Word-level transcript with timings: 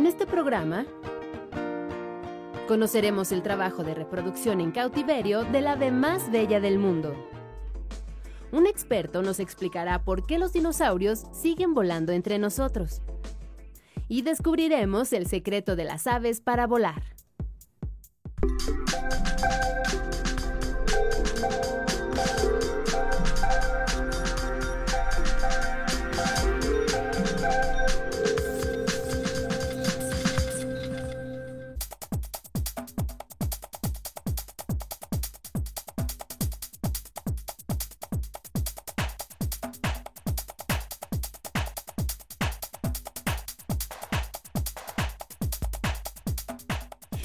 En 0.00 0.06
este 0.06 0.26
programa 0.26 0.86
conoceremos 2.66 3.32
el 3.32 3.42
trabajo 3.42 3.84
de 3.84 3.92
reproducción 3.92 4.62
en 4.62 4.70
cautiverio 4.70 5.44
del 5.44 5.66
ave 5.66 5.90
más 5.90 6.32
bella 6.32 6.58
del 6.58 6.78
mundo. 6.78 7.14
Un 8.50 8.66
experto 8.66 9.20
nos 9.20 9.40
explicará 9.40 10.02
por 10.02 10.24
qué 10.24 10.38
los 10.38 10.54
dinosaurios 10.54 11.24
siguen 11.32 11.74
volando 11.74 12.12
entre 12.12 12.38
nosotros. 12.38 13.02
Y 14.08 14.22
descubriremos 14.22 15.12
el 15.12 15.26
secreto 15.26 15.76
de 15.76 15.84
las 15.84 16.06
aves 16.06 16.40
para 16.40 16.66
volar. 16.66 17.02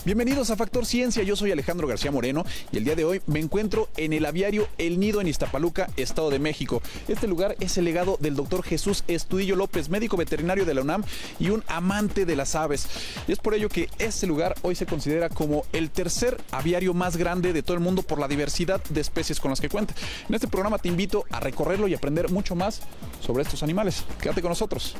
Bienvenidos 0.05 0.51
a 0.51 0.55
Factor 0.55 0.85
Ciencia, 0.85 1.23
yo 1.23 1.35
soy 1.35 1.51
Alejandro 1.51 1.87
García 1.87 2.11
Moreno 2.11 2.45
y 2.71 2.77
el 2.77 2.83
día 2.83 2.93
de 2.93 3.03
hoy 3.03 3.23
me 3.25 3.39
encuentro 3.39 3.89
en 3.97 4.13
el 4.13 4.27
aviario 4.27 4.67
El 4.77 4.99
Nido 4.99 5.19
en 5.19 5.27
Iztapaluca, 5.27 5.89
Estado 5.97 6.29
de 6.29 6.37
México. 6.37 6.83
Este 7.07 7.25
lugar 7.27 7.55
es 7.59 7.75
el 7.79 7.85
legado 7.85 8.15
del 8.21 8.35
doctor 8.35 8.61
Jesús 8.61 9.03
Estudillo 9.07 9.55
López, 9.55 9.89
médico 9.89 10.15
veterinario 10.15 10.63
de 10.63 10.75
la 10.75 10.81
UNAM 10.81 11.03
y 11.39 11.49
un 11.49 11.63
amante 11.65 12.27
de 12.27 12.35
las 12.35 12.53
aves. 12.53 12.87
Y 13.27 13.31
es 13.31 13.39
por 13.39 13.55
ello 13.55 13.67
que 13.67 13.89
este 13.97 14.27
lugar 14.27 14.53
hoy 14.62 14.75
se 14.75 14.85
considera 14.85 15.29
como 15.29 15.65
el 15.73 15.89
tercer 15.89 16.37
aviario 16.51 16.93
más 16.93 17.17
grande 17.17 17.51
de 17.51 17.63
todo 17.63 17.73
el 17.73 17.81
mundo 17.81 18.03
por 18.03 18.19
la 18.19 18.27
diversidad 18.27 18.84
de 18.84 19.01
especies 19.01 19.40
con 19.40 19.49
las 19.49 19.59
que 19.59 19.69
cuenta. 19.69 19.95
En 20.29 20.35
este 20.35 20.47
programa 20.47 20.77
te 20.77 20.87
invito 20.87 21.25
a 21.31 21.40
recorrerlo 21.40 21.87
y 21.87 21.95
aprender 21.95 22.29
mucho 22.29 22.53
más 22.53 22.81
sobre 23.25 23.41
estos 23.41 23.63
animales. 23.63 24.05
Quédate 24.21 24.43
con 24.43 24.49
nosotros. 24.49 24.95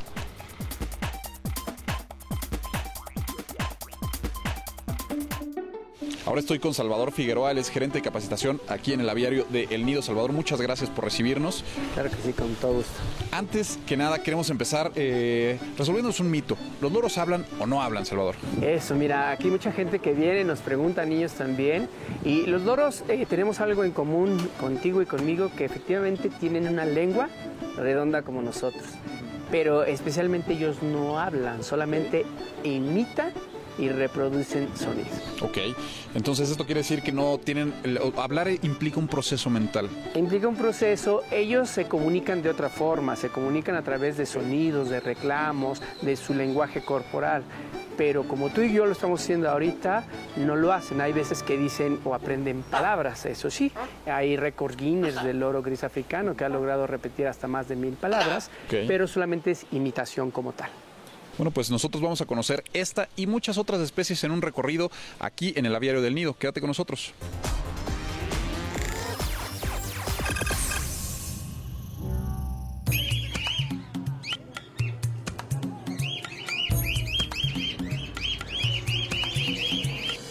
Ahora 6.36 6.42
estoy 6.42 6.60
con 6.60 6.74
Salvador 6.74 7.14
Figueroa, 7.14 7.52
él 7.52 7.60
es 7.60 7.70
gerente 7.70 8.00
de 8.00 8.02
capacitación 8.02 8.60
aquí 8.68 8.92
en 8.92 9.00
el 9.00 9.08
aviario 9.08 9.46
de 9.50 9.70
El 9.72 9.86
Nido. 9.86 10.02
Salvador, 10.02 10.34
muchas 10.34 10.60
gracias 10.60 10.90
por 10.90 11.06
recibirnos. 11.06 11.64
Claro 11.94 12.10
que 12.10 12.18
sí, 12.18 12.34
con 12.34 12.54
todo 12.56 12.74
gusto. 12.74 12.92
Antes 13.32 13.80
que 13.88 13.96
nada, 13.96 14.22
queremos 14.22 14.50
empezar 14.50 14.92
eh, 14.96 15.58
resolviéndonos 15.78 16.20
un 16.20 16.30
mito. 16.30 16.58
¿Los 16.82 16.92
loros 16.92 17.18
hablan 17.18 17.46
o 17.58 17.68
no 17.68 17.82
hablan, 17.82 18.06
Salvador? 18.06 18.36
Eso, 18.62 18.96
mira, 18.96 19.32
aquí 19.32 19.48
mucha 19.48 19.72
gente 19.72 20.00
que 20.00 20.12
viene 20.12 20.44
nos 20.44 20.60
pregunta, 20.60 21.06
niños 21.06 21.32
también, 21.32 21.88
y 22.26 22.46
los 22.48 22.64
loros 22.64 23.06
eh, 23.08 23.26
tenemos 23.30 23.62
algo 23.62 23.86
en 23.86 23.92
común 23.92 24.38
contigo 24.60 25.02
y 25.02 25.06
conmigo, 25.06 25.50
que 25.56 25.64
efectivamente 25.64 26.30
tienen 26.30 26.68
una 26.68 26.84
lengua 26.84 27.30
redonda 27.78 28.24
como 28.24 28.42
nosotros, 28.42 28.84
pero 29.52 29.86
especialmente 29.86 30.52
ellos 30.52 30.84
no 30.84 31.18
hablan, 31.18 31.64
solamente 31.64 32.26
imitan 32.66 33.32
y 33.78 33.90
reproducen 33.90 34.70
sonidos. 34.76 35.12
Ok, 35.42 35.58
entonces 36.14 36.50
esto 36.50 36.66
quiere 36.66 36.82
decir 36.82 37.02
que 37.02 37.12
no 37.12 37.38
tienen, 37.38 37.74
hablar 38.18 38.50
implica 38.62 39.00
un 39.00 39.08
proceso 39.08 39.50
mental. 39.50 39.90
Implica 40.16 40.48
un 40.48 40.56
proceso, 40.56 41.24
ellos 41.32 41.70
se 41.70 41.86
comunican 41.86 42.42
de 42.42 42.50
otra 42.50 42.70
forma, 42.70 43.16
se 43.16 43.30
comunican 43.30 43.76
a 43.76 43.82
través 43.82 44.18
de 44.18 44.26
sonidos, 44.26 44.90
de 44.90 45.00
reclamos, 45.00 45.82
de 46.02 46.16
su 46.16 46.34
lenguaje 46.34 46.82
corporal. 46.84 47.44
Pero 47.98 48.28
como 48.28 48.50
tú 48.50 48.60
y 48.62 48.74
yo 48.74 48.86
lo 48.86 48.92
estamos 48.92 49.22
haciendo 49.22 49.50
ahorita, 49.50 50.04
no 50.36 50.58
lo 50.58 50.74
hacen. 50.74 51.00
Hay 51.00 51.14
veces 51.14 51.44
que 51.44 51.58
dicen 51.58 52.00
o 52.04 52.14
aprenden 52.14 52.62
palabras, 52.64 53.26
eso 53.26 53.50
sí. 53.50 53.72
Hay 54.06 54.36
récord 54.36 54.76
Guinness 54.76 55.24
del 55.24 55.40
loro 55.40 55.62
gris 55.62 55.84
africano 55.86 56.36
que 56.36 56.44
ha 56.44 56.50
logrado 56.50 56.88
repetir 56.88 57.28
hasta 57.28 57.48
más 57.48 57.70
de 57.70 57.78
mil 57.78 57.94
palabras, 57.94 58.52
Ok. 58.68 58.80
pero 58.88 59.08
solamente 59.08 59.52
es 59.52 59.66
imitación 59.72 60.30
como 60.30 60.52
tal. 60.52 60.70
Bueno, 61.38 61.52
pues 61.52 61.70
nosotros 61.70 62.02
vamos 62.02 62.22
a 62.22 62.26
conocer 62.26 62.64
esta 62.74 63.10
y 63.18 63.28
muchas 63.28 63.58
otras 63.58 63.82
especies 63.82 64.24
en 64.24 64.32
un 64.32 64.42
recorrido 64.42 64.90
aquí 65.20 65.54
en 65.58 65.66
el 65.66 65.76
aviario 65.76 66.02
del 66.02 66.16
Nido. 66.16 66.34
Quédate 66.38 66.62
con 66.62 66.70
nosotros. 66.70 67.14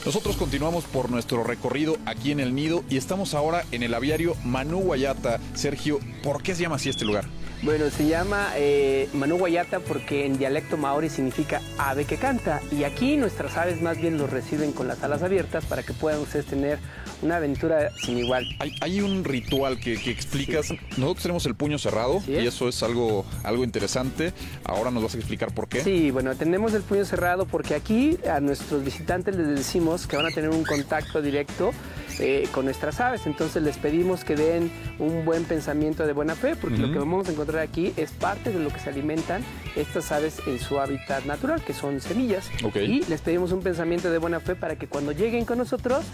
Nosotros 0.06 0.36
continuamos 0.36 0.84
por 0.84 1.10
nuestro 1.10 1.44
recorrido 1.44 1.96
aquí 2.06 2.30
en 2.30 2.38
el 2.38 2.54
Nido 2.54 2.84
y 2.88 2.98
estamos 2.98 3.34
ahora 3.34 3.64
en 3.72 3.82
el 3.82 3.94
aviario 3.94 4.36
Manu 4.44 4.80
Guayata. 4.80 5.40
Sergio, 5.54 5.98
¿por 6.22 6.42
qué 6.42 6.54
se 6.54 6.62
llama 6.62 6.76
así 6.76 6.88
este 6.88 7.04
lugar? 7.04 7.24
Bueno, 7.64 7.88
se 7.88 8.06
llama 8.06 8.50
eh, 8.56 9.08
Manu 9.14 9.38
Guayata 9.38 9.80
porque 9.80 10.26
en 10.26 10.36
dialecto 10.36 10.76
maori 10.76 11.08
significa 11.08 11.62
ave 11.78 12.04
que 12.04 12.18
canta. 12.18 12.60
Y 12.70 12.84
aquí 12.84 13.16
nuestras 13.16 13.56
aves 13.56 13.80
más 13.80 13.96
bien 13.98 14.18
los 14.18 14.28
reciben 14.28 14.72
con 14.72 14.86
las 14.86 15.02
alas 15.02 15.22
abiertas 15.22 15.64
para 15.64 15.82
que 15.82 15.94
puedan 15.94 16.20
ustedes 16.20 16.44
tener 16.44 16.78
una 17.22 17.36
aventura 17.36 17.90
sin 17.96 18.18
igual. 18.18 18.44
Hay, 18.58 18.74
hay 18.82 19.00
un 19.00 19.24
ritual 19.24 19.80
que, 19.80 19.96
que 19.96 20.10
explicas. 20.10 20.74
Nosotros 20.98 21.22
tenemos 21.22 21.46
el 21.46 21.54
puño 21.54 21.78
cerrado 21.78 22.22
y 22.28 22.34
es. 22.34 22.54
eso 22.54 22.68
es 22.68 22.82
algo, 22.82 23.24
algo 23.42 23.64
interesante. 23.64 24.34
Ahora 24.64 24.90
nos 24.90 25.02
vas 25.02 25.14
a 25.14 25.16
explicar 25.16 25.54
por 25.54 25.66
qué. 25.66 25.82
Sí, 25.82 26.10
bueno, 26.10 26.34
tenemos 26.34 26.74
el 26.74 26.82
puño 26.82 27.06
cerrado 27.06 27.46
porque 27.46 27.74
aquí 27.74 28.18
a 28.30 28.40
nuestros 28.40 28.84
visitantes 28.84 29.36
les 29.36 29.48
decimos 29.48 30.06
que 30.06 30.18
van 30.18 30.26
a 30.26 30.30
tener 30.30 30.50
un 30.50 30.64
contacto 30.64 31.22
directo 31.22 31.72
eh, 32.20 32.48
con 32.52 32.64
nuestras 32.64 33.00
aves. 33.00 33.26
Entonces 33.26 33.62
les 33.62 33.76
pedimos 33.76 34.24
que 34.24 34.36
den 34.36 34.70
un 34.98 35.24
buen 35.24 35.44
pensamiento 35.44 36.06
de 36.06 36.12
buena 36.12 36.34
fe 36.34 36.56
porque 36.56 36.78
lo 36.78 36.92
que 36.92 36.98
vamos 36.98 37.28
a 37.28 37.32
encontrar 37.32 37.62
aquí 37.62 37.92
es 37.96 38.10
parte 38.12 38.52
de 38.52 38.58
lo 38.58 38.70
que 38.70 38.78
se 38.78 38.90
alimentan 38.90 39.42
estas 39.76 40.12
aves 40.12 40.38
en 40.46 40.58
su 40.58 40.78
hábitat 40.80 41.24
natural, 41.24 41.62
que 41.62 41.74
son 41.74 42.00
semillas. 42.00 42.50
Y 42.74 43.04
les 43.04 43.20
pedimos 43.20 43.52
un 43.52 43.62
pensamiento 43.62 44.10
de 44.10 44.18
buena 44.18 44.40
fe 44.40 44.54
para 44.54 44.76
que 44.76 44.86
cuando 44.86 45.12
lleguen 45.12 45.44
con 45.44 45.58
nosotros 45.58 46.04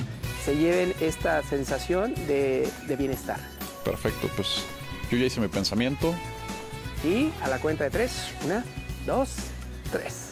se 0.44 0.56
lleven 0.56 0.94
esta 1.00 1.42
sensación 1.42 2.14
de, 2.26 2.68
de 2.86 2.96
bienestar. 2.96 3.38
Perfecto, 3.84 4.28
pues 4.36 4.64
yo 5.10 5.18
ya 5.18 5.24
hice 5.26 5.40
mi 5.40 5.48
pensamiento. 5.48 6.14
Y 7.04 7.30
a 7.42 7.48
la 7.48 7.58
cuenta 7.58 7.84
de 7.84 7.90
tres, 7.90 8.12
una, 8.44 8.64
dos, 9.06 9.34
tres. 9.90 10.29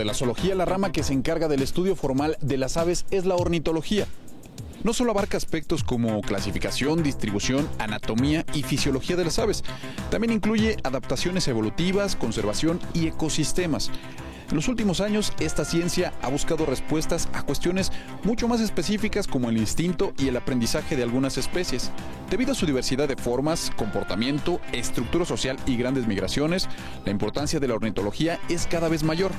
De 0.00 0.06
la 0.06 0.14
zoología, 0.14 0.54
la 0.54 0.64
rama 0.64 0.92
que 0.92 1.02
se 1.02 1.12
encarga 1.12 1.46
del 1.46 1.60
estudio 1.60 1.94
formal 1.94 2.38
de 2.40 2.56
las 2.56 2.78
aves 2.78 3.04
es 3.10 3.26
la 3.26 3.36
ornitología. 3.36 4.06
No 4.82 4.94
solo 4.94 5.10
abarca 5.10 5.36
aspectos 5.36 5.84
como 5.84 6.22
clasificación, 6.22 7.02
distribución, 7.02 7.68
anatomía 7.78 8.46
y 8.54 8.62
fisiología 8.62 9.14
de 9.16 9.26
las 9.26 9.38
aves, 9.38 9.62
también 10.10 10.32
incluye 10.32 10.78
adaptaciones 10.84 11.46
evolutivas, 11.48 12.16
conservación 12.16 12.80
y 12.94 13.08
ecosistemas. 13.08 13.90
En 14.48 14.56
los 14.56 14.68
últimos 14.68 15.00
años, 15.00 15.32
esta 15.38 15.64
ciencia 15.64 16.12
ha 16.22 16.28
buscado 16.28 16.66
respuestas 16.66 17.28
a 17.34 17.42
cuestiones 17.42 17.92
mucho 18.24 18.48
más 18.48 18.60
específicas 18.60 19.28
como 19.28 19.50
el 19.50 19.58
instinto 19.58 20.12
y 20.18 20.28
el 20.28 20.36
aprendizaje 20.36 20.96
de 20.96 21.02
algunas 21.02 21.38
especies. 21.38 21.92
Debido 22.30 22.52
a 22.52 22.54
su 22.56 22.66
diversidad 22.66 23.06
de 23.06 23.16
formas, 23.16 23.70
comportamiento, 23.76 24.60
estructura 24.72 25.24
social 25.24 25.56
y 25.66 25.76
grandes 25.76 26.08
migraciones, 26.08 26.68
la 27.04 27.12
importancia 27.12 27.60
de 27.60 27.68
la 27.68 27.74
ornitología 27.74 28.40
es 28.48 28.66
cada 28.66 28.88
vez 28.88 29.04
mayor. 29.04 29.30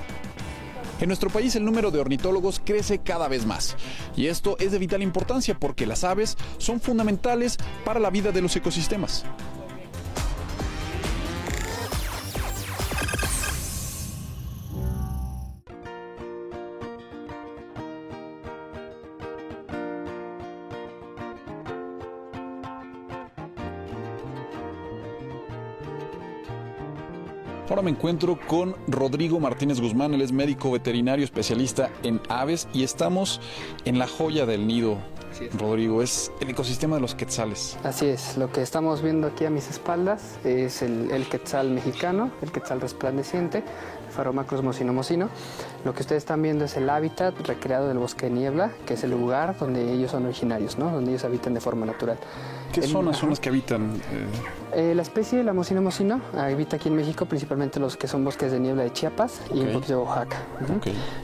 En 1.01 1.07
nuestro 1.07 1.31
país 1.31 1.55
el 1.55 1.65
número 1.65 1.89
de 1.89 1.99
ornitólogos 1.99 2.61
crece 2.63 2.99
cada 2.99 3.27
vez 3.27 3.45
más 3.47 3.75
y 4.15 4.27
esto 4.27 4.55
es 4.59 4.71
de 4.71 4.77
vital 4.77 5.01
importancia 5.01 5.57
porque 5.59 5.87
las 5.87 6.03
aves 6.03 6.37
son 6.59 6.79
fundamentales 6.79 7.57
para 7.83 7.99
la 7.99 8.11
vida 8.11 8.31
de 8.31 8.41
los 8.41 8.55
ecosistemas. 8.55 9.25
Ahora 27.81 27.93
me 27.93 27.97
encuentro 27.97 28.37
con 28.47 28.75
Rodrigo 28.87 29.39
Martínez 29.39 29.81
Guzmán, 29.81 30.13
él 30.13 30.21
es 30.21 30.31
médico 30.31 30.69
veterinario 30.69 31.25
especialista 31.25 31.89
en 32.03 32.21
aves 32.29 32.67
y 32.75 32.83
estamos 32.83 33.41
en 33.85 33.97
la 33.97 34.07
joya 34.07 34.45
del 34.45 34.67
nido. 34.67 34.99
Rodrigo, 35.57 36.03
es 36.03 36.31
el 36.41 36.51
ecosistema 36.51 36.97
de 36.97 37.01
los 37.01 37.15
quetzales. 37.15 37.79
Así 37.83 38.05
es, 38.05 38.37
lo 38.37 38.51
que 38.51 38.61
estamos 38.61 39.01
viendo 39.01 39.25
aquí 39.25 39.45
a 39.45 39.49
mis 39.49 39.67
espaldas 39.67 40.37
es 40.43 40.83
el, 40.83 41.09
el 41.09 41.27
quetzal 41.27 41.71
mexicano, 41.71 42.29
el 42.43 42.51
quetzal 42.51 42.81
resplandeciente, 42.81 43.63
Pharomacros 44.11 44.63
mocino 44.63 44.93
mocino. 44.93 45.29
Lo 45.85 45.93
que 45.93 46.01
ustedes 46.01 46.21
están 46.21 46.41
viendo 46.41 46.65
es 46.65 46.77
el 46.77 46.89
hábitat 46.89 47.35
recreado 47.47 47.87
del 47.87 47.97
bosque 47.97 48.27
de 48.27 48.33
niebla, 48.33 48.71
que 48.85 48.93
es 48.93 49.03
el 49.03 49.11
lugar 49.11 49.57
donde 49.57 49.91
ellos 49.91 50.11
son 50.11 50.25
originarios, 50.25 50.77
¿no? 50.77 50.91
donde 50.91 51.11
ellos 51.11 51.23
habitan 51.23 51.53
de 51.53 51.61
forma 51.61 51.85
natural. 51.85 52.17
¿Qué 52.71 52.83
zonas 52.83 53.17
son 53.17 53.29
las 53.29 53.39
que 53.39 53.49
habitan? 53.49 54.01
Eh? 54.73 54.95
la 54.95 55.01
especie 55.01 55.37
de 55.37 55.43
la 55.43 55.51
mocino 55.51 55.81
mocino 55.81 56.21
habita 56.37 56.77
aquí 56.77 56.87
en 56.87 56.95
México, 56.95 57.25
principalmente 57.25 57.79
los 57.79 57.97
que 57.97 58.07
son 58.07 58.23
bosques 58.23 58.53
de 58.53 58.59
niebla 58.59 58.83
de 58.83 58.93
Chiapas 58.93 59.41
y 59.53 59.59
un 59.59 59.73
poquito 59.73 59.93
de 59.93 59.99
Oaxaca. 59.99 60.37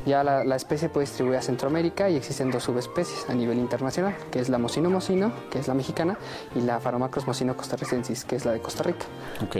Ya 0.05 0.23
la, 0.23 0.43
la, 0.43 0.55
especie 0.57 0.89
puede 0.89 1.05
distribuir 1.05 1.37
a 1.37 1.41
Centroamérica 1.41 2.09
y 2.09 2.17
existen 2.17 2.51
dos 2.51 2.63
subespecies 2.63 3.29
a 3.29 3.33
nivel 3.33 3.57
internacional, 3.57 4.15
que 4.31 4.39
es 4.39 4.49
la 4.49 4.57
mocino 4.57 4.89
mocino, 4.89 5.31
que 5.49 5.59
es 5.59 5.67
la 5.69 5.73
mexicana, 5.73 6.17
y 6.55 6.61
la 6.61 6.79
Pharomacros 6.79 7.25
mocino 7.25 7.55
costarricensis, 7.55 8.25
que 8.25 8.35
es 8.35 8.45
la 8.45 8.51
de 8.51 8.59
Costa 8.59 8.83
Rica. 8.83 9.05
Ok. 9.41 9.55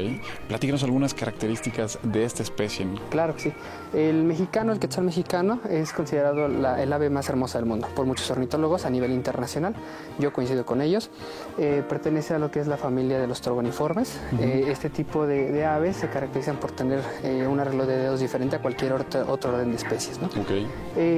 Platícanos 0.48 0.84
algunas 0.84 1.14
características 1.14 2.00
de 2.04 2.26
esta 2.26 2.44
especie. 2.44 2.88
Claro 3.18 3.34
que 3.34 3.42
sí. 3.42 3.54
El 3.96 4.26
mexicano, 4.26 4.74
el 4.74 4.80
quetzal 4.80 5.04
mexicano, 5.06 5.60
es 5.72 5.92
considerado 5.92 6.46
el 6.46 6.94
ave 6.94 7.10
más 7.10 7.28
hermosa 7.30 7.58
del 7.58 7.66
mundo 7.66 7.88
por 7.96 8.06
muchos 8.06 8.30
ornitólogos 8.30 8.86
a 8.86 8.92
nivel 8.92 9.12
internacional. 9.12 9.74
Yo 10.20 10.32
coincido 10.32 10.68
con 10.68 10.84
ellos. 10.84 11.10
Eh, 11.58 11.84
pertenece 11.90 12.36
a 12.36 12.38
lo 12.38 12.52
que 12.52 12.60
es 12.60 12.68
la 12.68 12.78
familia 12.78 13.18
de 13.18 13.26
los 13.26 13.42
trogoniformes. 13.42 14.20
Eh, 14.40 14.66
este 14.68 14.92
tipo 14.92 15.26
de, 15.26 15.66
aves 15.66 15.96
se 15.96 16.10
caracterizan 16.10 16.58
por 16.58 16.74
tener 16.74 17.02
eh, 17.24 17.48
un 17.48 17.60
arreglo 17.60 17.88
de 17.88 17.98
dedos 17.98 18.20
diferente 18.20 18.58
a 18.58 18.62
cualquier 18.62 18.94
otro, 18.94 19.26
orden 19.26 19.72
de 19.72 19.78
especies. 19.78 20.20
¿no? 20.22 20.30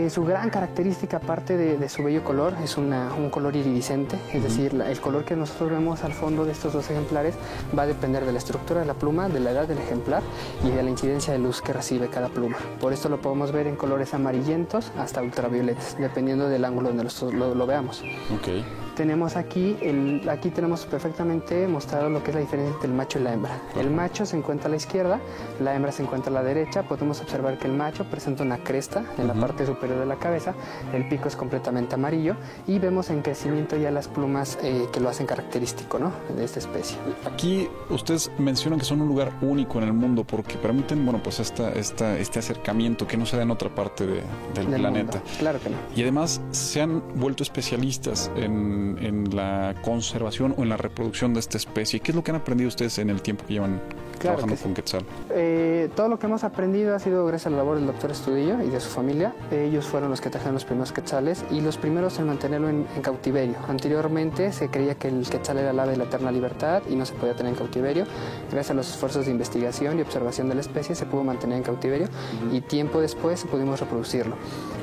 su 0.10 0.24
gran 0.24 0.50
característica, 0.50 1.18
aparte 1.18 1.58
de, 1.58 1.90
su 1.90 2.04
bello 2.04 2.24
color, 2.24 2.54
es 2.64 2.78
un 2.78 3.30
color 3.30 3.58
iridiscente. 3.58 4.18
Es 4.32 4.44
decir, 4.44 4.74
el 4.74 5.02
color 5.02 5.26
que 5.26 5.36
nosotros 5.36 5.72
vemos 5.72 6.06
al 6.06 6.14
fondo 6.14 6.46
de 6.46 6.54
estos 6.54 6.72
dos 6.72 6.90
ejemplares 6.90 7.36
va 7.78 7.84
a 7.84 7.88
depender 7.88 8.26
de 8.26 8.32
la 8.32 8.38
estructura 8.38 8.80
de 8.80 8.86
la 8.86 8.94
pluma, 8.94 9.28
de 9.28 9.42
la 9.42 9.52
edad 9.52 9.68
del 9.68 9.80
ejemplar 9.80 10.24
y 10.64 10.70
de 10.70 10.82
la 10.82 10.90
incidencia 10.90 11.34
de 11.34 11.40
luz 11.40 11.62
que 11.62 11.74
recibe 11.74 11.89
cada 12.10 12.30
pluma. 12.30 12.58
Por 12.80 12.94
esto 12.94 13.10
lo 13.10 13.20
podemos 13.20 13.52
ver 13.52 13.68
en 13.68 13.76
colores 13.76 14.14
amarillentos 14.14 14.92
hasta 14.98 15.22
ultravioletas, 15.22 15.98
dependiendo 15.98 16.48
del 16.48 16.66
ángulo 16.66 16.90
donde 16.90 17.04
lo, 17.04 17.56
lo, 17.56 17.66
veamos. 17.66 18.04
Okay 18.40 18.64
tenemos 19.00 19.38
aquí, 19.38 19.78
el, 19.80 20.28
aquí 20.28 20.50
tenemos 20.50 20.86
perfectamente 20.86 21.70
mostrado 21.70 22.10
lo 22.10 22.22
que 22.22 22.32
es 22.32 22.36
la 22.36 22.42
diferencia 22.42 22.74
entre 22.74 22.90
el 22.90 22.94
macho 22.94 23.18
y 23.18 23.22
la 23.22 23.32
hembra. 23.32 23.58
El 23.80 23.92
macho 23.92 24.26
se 24.26 24.36
encuentra 24.36 24.68
a 24.68 24.72
la 24.72 24.76
izquierda, 24.76 25.22
la 25.62 25.74
hembra 25.74 25.94
se 25.94 26.04
encuentra 26.04 26.30
a 26.32 26.34
la 26.34 26.44
derecha. 26.44 26.84
Podemos 26.84 27.22
observar 27.22 27.58
que 27.58 27.68
el 27.68 27.74
macho 27.76 28.04
presenta 28.04 28.44
una 28.44 28.58
cresta 28.58 29.06
en 29.18 29.28
la 29.28 29.36
parte 29.36 29.66
superior 29.66 30.00
de 30.00 30.06
la 30.06 30.18
cabeza, 30.18 30.54
el 30.94 31.08
pico 31.08 31.30
es 31.30 31.38
completamente 31.38 31.96
amarillo 31.96 32.36
y 32.68 32.78
vemos 32.78 33.10
en 33.10 33.22
crecimiento 33.22 33.78
ya 33.78 33.90
las 33.90 34.10
plumas 34.10 34.58
eh, 34.64 34.88
que 34.92 35.00
lo 35.00 35.08
hacen 35.08 35.26
característico 35.26 35.98
¿no? 35.98 36.12
de 36.36 36.44
esta 36.44 36.60
especie. 36.60 36.98
Aquí 37.26 37.70
ustedes 37.90 38.30
mencionan 38.38 38.80
que 38.80 38.86
son 38.86 39.02
un 39.02 39.08
lugar 39.08 39.32
único 39.42 39.78
en 39.78 39.86
el 39.86 39.94
mundo 39.94 40.26
porque 40.26 40.58
permiten 40.58 41.06
bueno, 41.06 41.24
pues 41.24 41.40
esta, 41.40 41.72
esta, 41.72 42.18
este 42.18 42.40
acercamiento 42.40 43.08
que 43.08 43.16
no 43.16 43.26
se 43.26 43.38
da 43.38 43.44
en 43.44 43.52
otra 43.52 43.74
parte 43.74 44.06
del, 44.06 44.68
planeta. 44.68 45.22
Claro 45.38 45.58
que 45.62 45.70
no. 45.70 45.78
Y 45.96 46.02
además 46.02 46.42
se 46.52 46.82
han 46.82 47.02
vuelto 47.16 47.44
especialistas 47.44 48.30
en 48.36 48.89
en, 48.98 49.36
la 49.36 49.76
conservación 49.82 50.54
o 50.58 50.64
en 50.64 50.70
la 50.70 50.78
reproducción 50.78 51.34
de 51.34 51.40
esta 51.40 51.58
especie? 51.58 52.00
¿Qué 52.00 52.12
es 52.12 52.16
lo 52.16 52.24
que 52.24 52.32
han 52.32 52.38
aprendido 52.38 52.68
ustedes 52.68 52.98
en 53.00 53.10
el 53.10 53.22
tiempo 53.22 53.46
que 53.46 53.54
llevan 53.54 53.82
trabajando 54.20 54.56
con 54.56 54.74
Quetzal? 54.74 55.04
Eh, 55.30 55.90
todo 55.96 56.08
lo 56.08 56.20
que 56.20 56.28
hemos 56.28 56.44
aprendido 56.44 56.96
ha 56.96 57.00
sido 57.00 57.26
gracias 57.26 57.48
a 57.48 57.50
la 57.52 57.58
labor 57.58 57.78
del 57.78 57.88
doctor 57.88 58.12
Estudillo 58.12 58.62
y 58.62 58.70
de 58.70 58.80
su 58.80 58.90
familia. 58.90 59.34
Ellos 59.52 59.88
fueron 59.88 60.10
los 60.10 60.22
que 60.22 60.30
trajeron 60.30 60.54
los 60.54 60.66
primeros 60.66 60.92
quetzales 60.92 61.44
y 61.52 61.62
los 61.62 61.78
primeros 61.78 62.20
en 62.20 62.28
mantenerlo 62.28 62.70
en, 62.70 62.86
cautiverio. 63.02 63.56
Anteriormente 63.68 64.52
se 64.52 64.70
creía 64.70 64.96
que 64.96 65.08
el 65.08 65.28
quetzal 65.30 65.58
era 65.58 65.72
el 65.72 65.80
ave 65.80 65.92
de 65.92 65.98
la 65.98 66.04
eterna 66.04 66.32
libertad 66.32 66.82
y 66.90 66.96
no 66.96 67.06
se 67.06 67.14
podía 67.14 67.36
tener 67.36 67.54
en 67.54 67.58
cautiverio. 67.58 68.06
Gracias 68.52 68.72
a 68.72 68.74
los 68.74 68.90
esfuerzos 68.90 69.26
de 69.26 69.32
investigación 69.32 69.98
y 69.98 70.02
observación 70.02 70.50
de 70.50 70.56
la 70.56 70.62
especie 70.62 70.96
se 70.96 71.06
pudo 71.06 71.24
mantener 71.24 71.58
en 71.58 71.64
cautiverio 71.64 72.08
y 72.52 72.62
tiempo 72.62 73.02
después 73.02 73.44
pudimos 73.46 73.80
reproducirlo. 73.80 74.36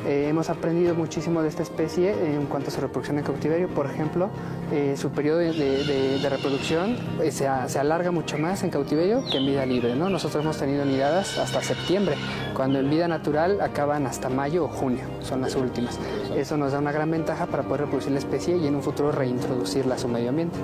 Eh, 0.06 0.28
hemos 0.28 0.50
aprendido 0.50 0.94
muchísimo 0.94 1.42
de 1.42 1.48
esta 1.48 1.62
especie 1.62 2.10
en 2.10 2.46
cuanto 2.46 2.68
a 2.68 2.72
su 2.72 2.80
reproducción 2.80 3.18
en 3.18 3.24
cautiverio. 3.24 3.68
Por 3.68 3.86
ejemplo, 3.86 4.30
eh, 4.72 4.94
su 4.96 5.10
periodo 5.10 5.38
de, 5.38 6.26
reproducción 6.28 6.96
eh, 7.22 7.30
se, 7.32 7.46
alarga 7.46 8.10
mucho 8.10 8.38
más 8.38 8.62
en 8.62 8.70
cautiverio 8.70 9.22
que 9.26 9.38
en 9.38 9.46
vida 9.46 9.66
libre. 9.66 9.94
¿no? 9.94 10.08
Nosotros 10.08 10.42
hemos 10.44 10.58
tenido 10.58 10.84
nidadas 10.84 11.38
hasta 11.38 11.62
septiembre, 11.62 12.16
cuando 12.54 12.78
en 12.78 12.90
vida 12.90 13.08
natural 13.08 13.60
acaban 13.60 14.06
hasta 14.06 14.28
mayo 14.28 14.64
o 14.64 14.68
junio, 14.68 15.04
son 15.22 15.40
las 15.40 15.54
últimas. 15.54 15.98
Eso 16.36 16.56
nos 16.56 16.72
da 16.72 16.78
una 16.78 16.92
gran 16.92 17.10
ventaja 17.10 17.46
para 17.46 17.62
poder 17.62 17.82
reproducir 17.82 18.12
la 18.12 18.18
especie 18.18 18.56
y 18.56 18.66
en 18.66 18.74
un 18.74 18.82
futuro 18.82 19.12
reintroducirla 19.12 19.96
a 19.96 19.98
su 19.98 20.08
medio 20.08 20.30
ambiente. 20.30 20.58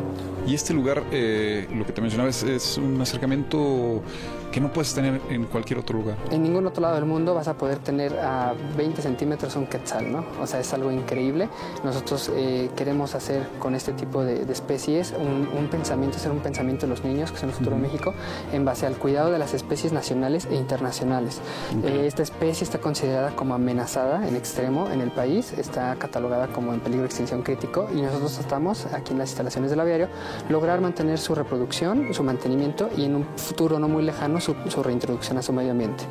Y 0.47 0.55
este 0.55 0.75
lugar, 0.75 1.03
eh, 1.11 1.69
lo 1.75 1.87
que 1.87 1.93
te 1.93 2.01
mencionaba, 2.01 2.31
es 2.31 2.79
un 2.79 3.01
acercamiento 3.01 4.03
que 4.53 4.61
no 4.61 4.73
puedes 4.73 4.95
tener 4.95 5.21
en 5.31 5.45
cualquier 5.47 5.79
otro 5.81 5.99
lugar. 5.99 6.17
En 6.31 6.43
ningún 6.43 6.67
otro 6.67 6.83
lado 6.83 6.95
del 6.97 7.07
mundo 7.07 7.35
vas 7.35 7.49
a 7.49 7.55
poder 7.55 7.79
tener 7.79 8.17
a 8.19 8.55
20 8.77 9.01
centímetros 9.03 9.57
un 9.57 9.67
quetzal, 9.67 10.13
¿no? 10.13 10.25
O 10.41 10.47
sea, 10.47 10.61
es 10.61 10.73
algo 10.75 10.93
increíble. 10.93 11.49
Nosotros 11.83 12.31
eh, 12.35 12.71
queremos 12.77 13.15
hacer 13.15 13.49
con 13.59 13.75
este 13.75 13.93
tipo 13.93 14.23
de, 14.23 14.43
especies 14.53 15.15
un, 15.19 15.69
pensamiento, 15.69 16.19
hacer 16.19 16.31
un 16.31 16.41
pensamiento 16.41 16.87
de 16.87 16.91
los 16.91 17.03
niños, 17.03 17.33
que 17.33 17.39
son 17.39 17.49
el 17.49 17.55
futuro 17.55 17.77
de 17.77 17.83
México, 17.83 18.13
en 18.53 18.65
base 18.67 18.87
al 18.87 18.97
cuidado 18.97 19.33
de 19.33 19.39
las 19.39 19.55
especies 19.55 19.93
nacionales 19.93 20.47
e 20.51 20.55
internacionales. 20.55 21.41
Eh, 21.83 22.05
esta 22.07 22.23
especie 22.23 22.65
está 22.65 22.79
considerada 22.79 23.35
como 23.35 23.55
amenazada 23.55 24.29
en 24.29 24.37
extremo 24.37 24.91
en 24.91 25.01
el 25.01 25.11
país, 25.11 25.55
está 25.55 25.97
catalogada 25.97 26.49
como 26.49 26.75
en 26.75 26.81
peligro 26.81 27.03
de 27.03 27.07
extinción 27.07 27.43
crítico 27.43 27.89
y 27.95 28.03
nosotros 28.03 28.35
tratamos 28.35 28.87
aquí 28.93 29.13
en 29.13 29.19
las 29.19 29.31
instalaciones 29.31 29.71
del 29.71 29.81
aviario 29.81 30.09
lograr 30.51 30.83
mantener 30.83 31.19
su 31.19 31.35
reproducción, 31.35 32.13
su 32.13 32.23
mantenimiento 32.23 32.91
y 32.95 33.05
en 33.07 33.17
un 33.17 33.25
futuro 33.37 33.79
no 33.79 33.89
muy 33.89 34.03
lejano 34.03 34.42
su, 34.43 34.83
reintroducción 34.83 35.39
a 35.39 35.43
su 35.43 35.53
medio 35.53 35.71
ambiente. 35.71 36.05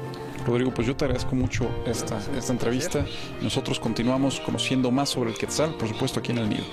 Rodrigo, 0.46 0.74
pues 0.74 0.88
yo 0.88 0.96
te 0.96 1.06
agradezco 1.06 1.36
mucho 1.36 1.70
esta, 1.86 2.20
esta 2.36 2.52
entrevista. 2.52 3.06
Nosotros 3.42 3.80
continuamos 3.80 4.40
conociendo 4.40 4.90
más 4.90 5.10
sobre 5.10 5.32
el 5.32 5.38
Quetzal, 5.38 5.76
por 5.76 5.88
supuesto, 5.88 6.20
aquí 6.20 6.32
en 6.32 6.40
el 6.40 6.50
Nido. 6.50 6.64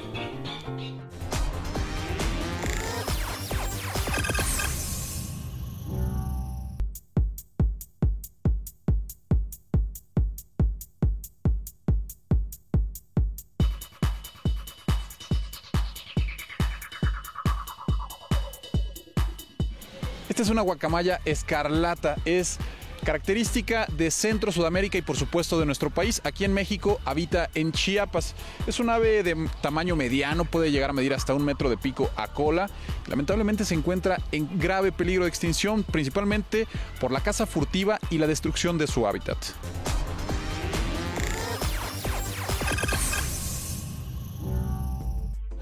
Esta 20.39 20.47
es 20.47 20.53
una 20.53 20.63
guacamaya 20.63 21.21
escarlata. 21.25 22.15
Es 22.25 22.59
característica 23.05 23.87
de 23.97 24.13
Centro 24.13 24.53
Sudamérica 24.53 24.97
y 24.97 25.03
por 25.03 25.17
supuesto 25.17 25.59
de 25.59 25.67
nuestro 25.67 25.91
país. 25.91 26.21
Aquí 26.23 26.45
en 26.45 26.53
México 26.53 27.01
habita 27.05 27.51
en 27.57 27.73
Chiapas. 27.73 28.37
Es 28.69 28.79
un 28.79 28.89
ave 28.89 29.25
de 29.25 29.49
tamaño 29.63 29.97
mediano, 29.97 30.45
puede 30.45 30.71
llegar 30.71 30.91
a 30.91 30.93
medir 30.93 31.13
hasta 31.13 31.35
un 31.35 31.45
metro 31.45 31.69
de 31.69 31.77
pico 31.77 32.09
a 32.15 32.29
cola. 32.29 32.71
Lamentablemente 33.09 33.65
se 33.65 33.75
encuentra 33.75 34.19
en 34.31 34.61
grave 34.61 34.93
peligro 34.93 35.25
de 35.25 35.29
extinción, 35.29 35.83
principalmente 35.83 36.69
por 37.01 37.11
la 37.11 37.21
caza 37.21 37.45
furtiva 37.45 37.99
y 38.09 38.19
la 38.19 38.29
destrucción 38.29 38.79
de 38.79 38.87
su 38.87 39.09
hábitat. 39.09 39.39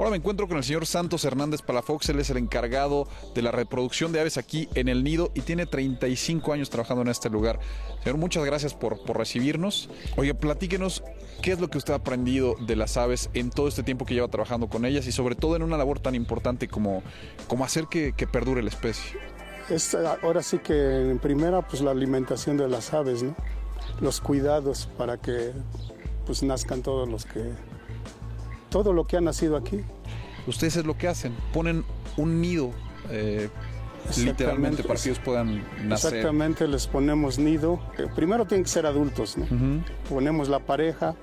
Ahora 0.06 0.18
me 0.18 0.18
encuentro 0.18 0.46
con 0.46 0.56
el 0.56 0.62
señor 0.62 0.86
Santos 0.86 1.24
Hernández 1.24 1.62
Palafox, 1.62 2.10
él 2.10 2.20
es 2.20 2.30
el 2.30 2.36
encargado 2.36 3.08
de 3.34 3.42
la 3.42 3.50
reproducción 3.50 4.12
de 4.12 4.20
aves 4.20 4.38
aquí 4.38 4.68
en 4.76 4.86
el 4.86 5.02
nido 5.02 5.32
y 5.34 5.40
tiene 5.40 5.66
35 5.66 6.52
años 6.52 6.70
trabajando 6.70 7.02
en 7.02 7.08
este 7.08 7.28
lugar. 7.28 7.58
Señor, 8.04 8.16
muchas 8.16 8.44
gracias 8.44 8.72
por, 8.72 9.00
recibirnos. 9.18 9.90
Oye, 10.16 10.32
platíquenos 10.32 11.02
qué 11.42 11.50
es 11.50 11.60
lo 11.60 11.66
que 11.66 11.78
usted 11.78 11.92
ha 11.92 11.96
aprendido 11.96 12.54
de 12.68 12.76
las 12.76 12.96
aves 12.96 13.30
en 13.34 13.50
todo 13.50 13.66
este 13.66 13.82
tiempo 13.82 14.06
que 14.06 14.14
lleva 14.14 14.28
trabajando 14.28 14.68
con 14.68 14.84
ellas 14.84 15.08
y 15.08 15.10
sobre 15.10 15.34
todo 15.34 15.56
en 15.56 15.64
una 15.64 15.76
labor 15.76 15.98
tan 15.98 16.14
importante 16.14 16.68
como, 16.68 17.02
como 17.48 17.64
hacer 17.64 17.88
que, 17.88 18.12
perdure 18.30 18.62
la 18.62 18.68
especie. 18.68 19.18
ahora 20.22 20.44
sí 20.44 20.60
que 20.60 21.10
en 21.10 21.18
primera 21.18 21.66
pues 21.66 21.82
la 21.82 21.90
alimentación 21.90 22.56
de 22.56 22.68
las 22.68 22.94
aves, 22.94 23.24
los 24.00 24.20
cuidados 24.20 24.88
para 24.96 25.16
que 25.16 25.50
pues 26.26 26.44
nazcan 26.44 26.82
todos 26.82 27.08
los 27.08 27.24
que 27.24 27.42
todo 28.70 28.92
lo 28.92 29.06
que 29.06 29.16
ha 29.16 29.20
nacido 29.20 29.56
aquí. 29.56 29.80
Ustedes 30.46 30.76
es 30.76 30.86
lo 30.86 30.96
que 30.96 31.08
hacen, 31.08 31.34
ponen 31.52 31.84
un 32.16 32.40
nido 32.40 32.70
eh, 33.10 33.48
literalmente 34.16 34.82
para 34.84 35.00
que 35.00 35.08
ellos 35.08 35.20
puedan 35.24 35.64
nacer. 35.88 36.14
Exactamente, 36.14 36.68
les 36.68 36.86
ponemos 36.86 37.38
nido. 37.38 37.80
Primero 38.14 38.46
tienen 38.46 38.64
que 38.64 38.70
ser 38.70 38.86
adultos, 38.86 39.36
¿no? 39.36 39.46
Ponemos 40.08 40.48
la 40.48 40.60
pareja 40.60 41.14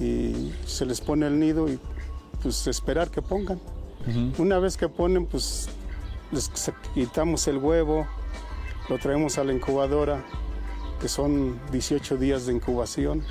y 0.00 0.52
se 0.64 0.86
les 0.86 1.00
pone 1.00 1.26
el 1.26 1.38
nido 1.38 1.68
y 1.68 1.78
pues 2.42 2.66
esperar 2.66 3.10
que 3.10 3.22
pongan. 3.22 3.60
Una 4.38 4.58
vez 4.58 4.76
que 4.76 4.88
ponen, 4.88 5.26
pues 5.26 5.68
les 6.32 6.50
quitamos 6.94 7.46
el 7.46 7.58
huevo, 7.58 8.06
lo 8.88 8.98
traemos 8.98 9.36
a 9.36 9.44
la 9.44 9.52
incubadora, 9.52 10.24
que 11.00 11.08
son 11.08 11.60
18 11.72 12.16
días 12.16 12.46
de 12.46 12.54
incubación 12.54 13.22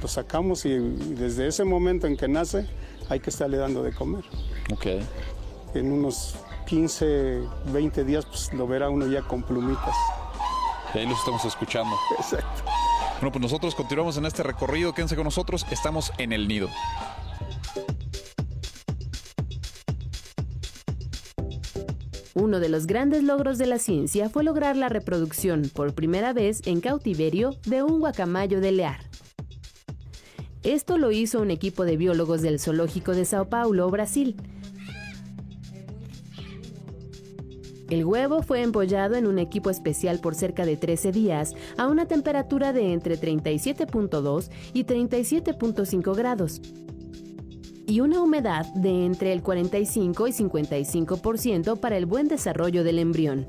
lo 0.00 0.08
sacamos 0.08 0.64
y, 0.64 0.76
desde 0.78 1.46
ese 1.46 1.64
momento 1.64 2.06
en 2.06 2.16
que 2.16 2.28
nace 2.28 2.66
hay 3.08 3.20
que 3.20 3.30
estarle 3.30 3.56
dando 3.56 3.82
de 3.82 3.92
comer. 3.92 4.24
Ok. 4.72 4.86
En 5.74 5.92
unos 5.92 6.36
15, 6.66 7.42
20 7.72 8.04
días, 8.04 8.26
pues 8.26 8.52
lo 8.52 8.66
verá 8.66 8.90
uno 8.90 9.06
ya 9.06 9.22
con 9.22 9.42
plumitas. 9.42 9.94
Y 10.94 10.98
ahí 10.98 11.06
los 11.06 11.18
estamos 11.18 11.44
escuchando. 11.44 11.94
Exacto. 12.18 12.62
Bueno, 13.20 13.32
pues 13.32 13.42
nosotros 13.42 13.74
continuamos 13.74 14.16
en 14.16 14.26
este 14.26 14.42
recorrido. 14.42 14.92
Quédense 14.92 15.16
con 15.16 15.24
nosotros. 15.24 15.66
Estamos 15.70 16.12
en 16.18 16.32
el 16.32 16.46
nido. 16.48 16.68
Uno 22.34 22.60
de 22.60 22.68
los 22.68 22.86
grandes 22.86 23.24
logros 23.24 23.58
de 23.58 23.66
la 23.66 23.78
ciencia 23.78 24.30
fue 24.30 24.44
lograr 24.44 24.76
la 24.76 24.88
reproducción, 24.88 25.70
por 25.74 25.94
primera 25.94 26.32
vez 26.32 26.62
en 26.66 26.80
cautiverio, 26.80 27.56
de 27.66 27.82
un 27.82 27.98
guacamayo 27.98 28.60
de 28.60 28.70
lear. 28.70 29.07
Esto 30.68 30.98
lo 30.98 31.10
hizo 31.12 31.40
un 31.40 31.50
equipo 31.50 31.86
de 31.86 31.96
biólogos 31.96 32.42
del 32.42 32.60
Zoológico 32.60 33.12
de 33.12 33.24
Sao 33.24 33.48
Paulo, 33.48 33.88
Brasil. 33.88 34.36
El 37.88 38.04
huevo 38.04 38.42
fue 38.42 38.60
empollado 38.60 39.14
en 39.14 39.26
un 39.26 39.38
equipo 39.38 39.70
especial 39.70 40.20
por 40.20 40.34
cerca 40.34 40.66
de 40.66 40.76
13 40.76 41.10
días 41.10 41.54
a 41.78 41.86
una 41.86 42.04
temperatura 42.04 42.74
de 42.74 42.92
entre 42.92 43.18
37.2 43.18 44.50
y 44.74 44.84
37.5 44.84 46.14
grados 46.14 46.60
y 47.86 48.00
una 48.00 48.20
humedad 48.20 48.66
de 48.74 49.06
entre 49.06 49.32
el 49.32 49.42
45 49.42 50.28
y 50.28 50.32
55% 50.32 51.80
para 51.80 51.96
el 51.96 52.04
buen 52.04 52.28
desarrollo 52.28 52.84
del 52.84 52.98
embrión. 52.98 53.46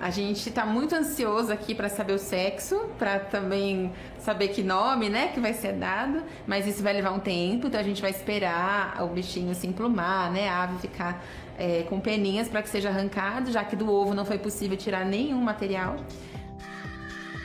A 0.00 0.10
gente 0.10 0.48
está 0.48 0.66
muito 0.66 0.94
ansioso 0.94 1.50
aqui 1.50 1.74
para 1.74 1.88
saber 1.88 2.12
o 2.12 2.18
sexo, 2.18 2.78
para 2.98 3.18
também 3.18 3.90
saber 4.18 4.48
que 4.48 4.62
nome, 4.62 5.08
né, 5.08 5.28
que 5.28 5.40
vai 5.40 5.54
ser 5.54 5.72
dado, 5.72 6.22
mas 6.46 6.66
isso 6.66 6.82
vai 6.82 6.92
levar 6.92 7.12
um 7.12 7.18
tempo, 7.18 7.68
então 7.68 7.80
a 7.80 7.82
gente 7.82 8.02
vai 8.02 8.10
esperar 8.10 9.02
o 9.02 9.08
bichinho 9.08 9.54
se 9.54 9.66
emplumar, 9.66 10.30
né, 10.30 10.48
a 10.48 10.64
ave 10.64 10.78
ficar 10.80 11.24
é, 11.58 11.84
com 11.88 11.98
peninhas 11.98 12.46
para 12.46 12.60
que 12.60 12.68
seja 12.68 12.90
arrancado, 12.90 13.50
já 13.50 13.64
que 13.64 13.74
do 13.74 13.90
ovo 13.90 14.14
não 14.14 14.26
foi 14.26 14.38
possível 14.38 14.76
tirar 14.76 15.04
nenhum 15.04 15.40
material. 15.40 15.96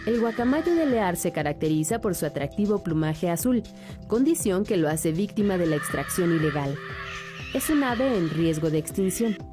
El 0.05 0.19
guacamayo 0.19 0.75
de 0.75 0.85
Lear 0.85 1.15
se 1.15 1.31
caracteriza 1.31 1.99
por 1.99 2.15
su 2.15 2.25
atractivo 2.25 2.79
plumaje 2.79 3.29
azul, 3.29 3.61
condición 4.07 4.65
que 4.65 4.75
lo 4.75 4.89
hace 4.89 5.11
víctima 5.11 5.57
de 5.57 5.67
la 5.67 5.75
extracción 5.75 6.31
ilegal. 6.31 6.75
Es 7.53 7.69
un 7.69 7.83
ave 7.83 8.17
en 8.17 8.29
riesgo 8.29 8.71
de 8.71 8.79
extinción. 8.79 9.50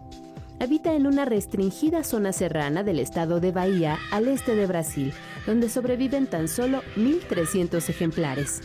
Habita 0.61 0.93
en 0.95 1.07
una 1.07 1.25
restringida 1.25 2.03
zona 2.03 2.33
serrana 2.33 2.83
del 2.83 2.99
estado 2.99 3.39
de 3.39 3.53
Bahía, 3.53 3.97
al 4.11 4.27
este 4.27 4.57
de 4.57 4.67
Brasil, 4.67 5.13
donde 5.47 5.69
sobreviven 5.69 6.27
tan 6.27 6.49
solo 6.49 6.83
1.300 6.97 7.89
ejemplares. 7.89 8.63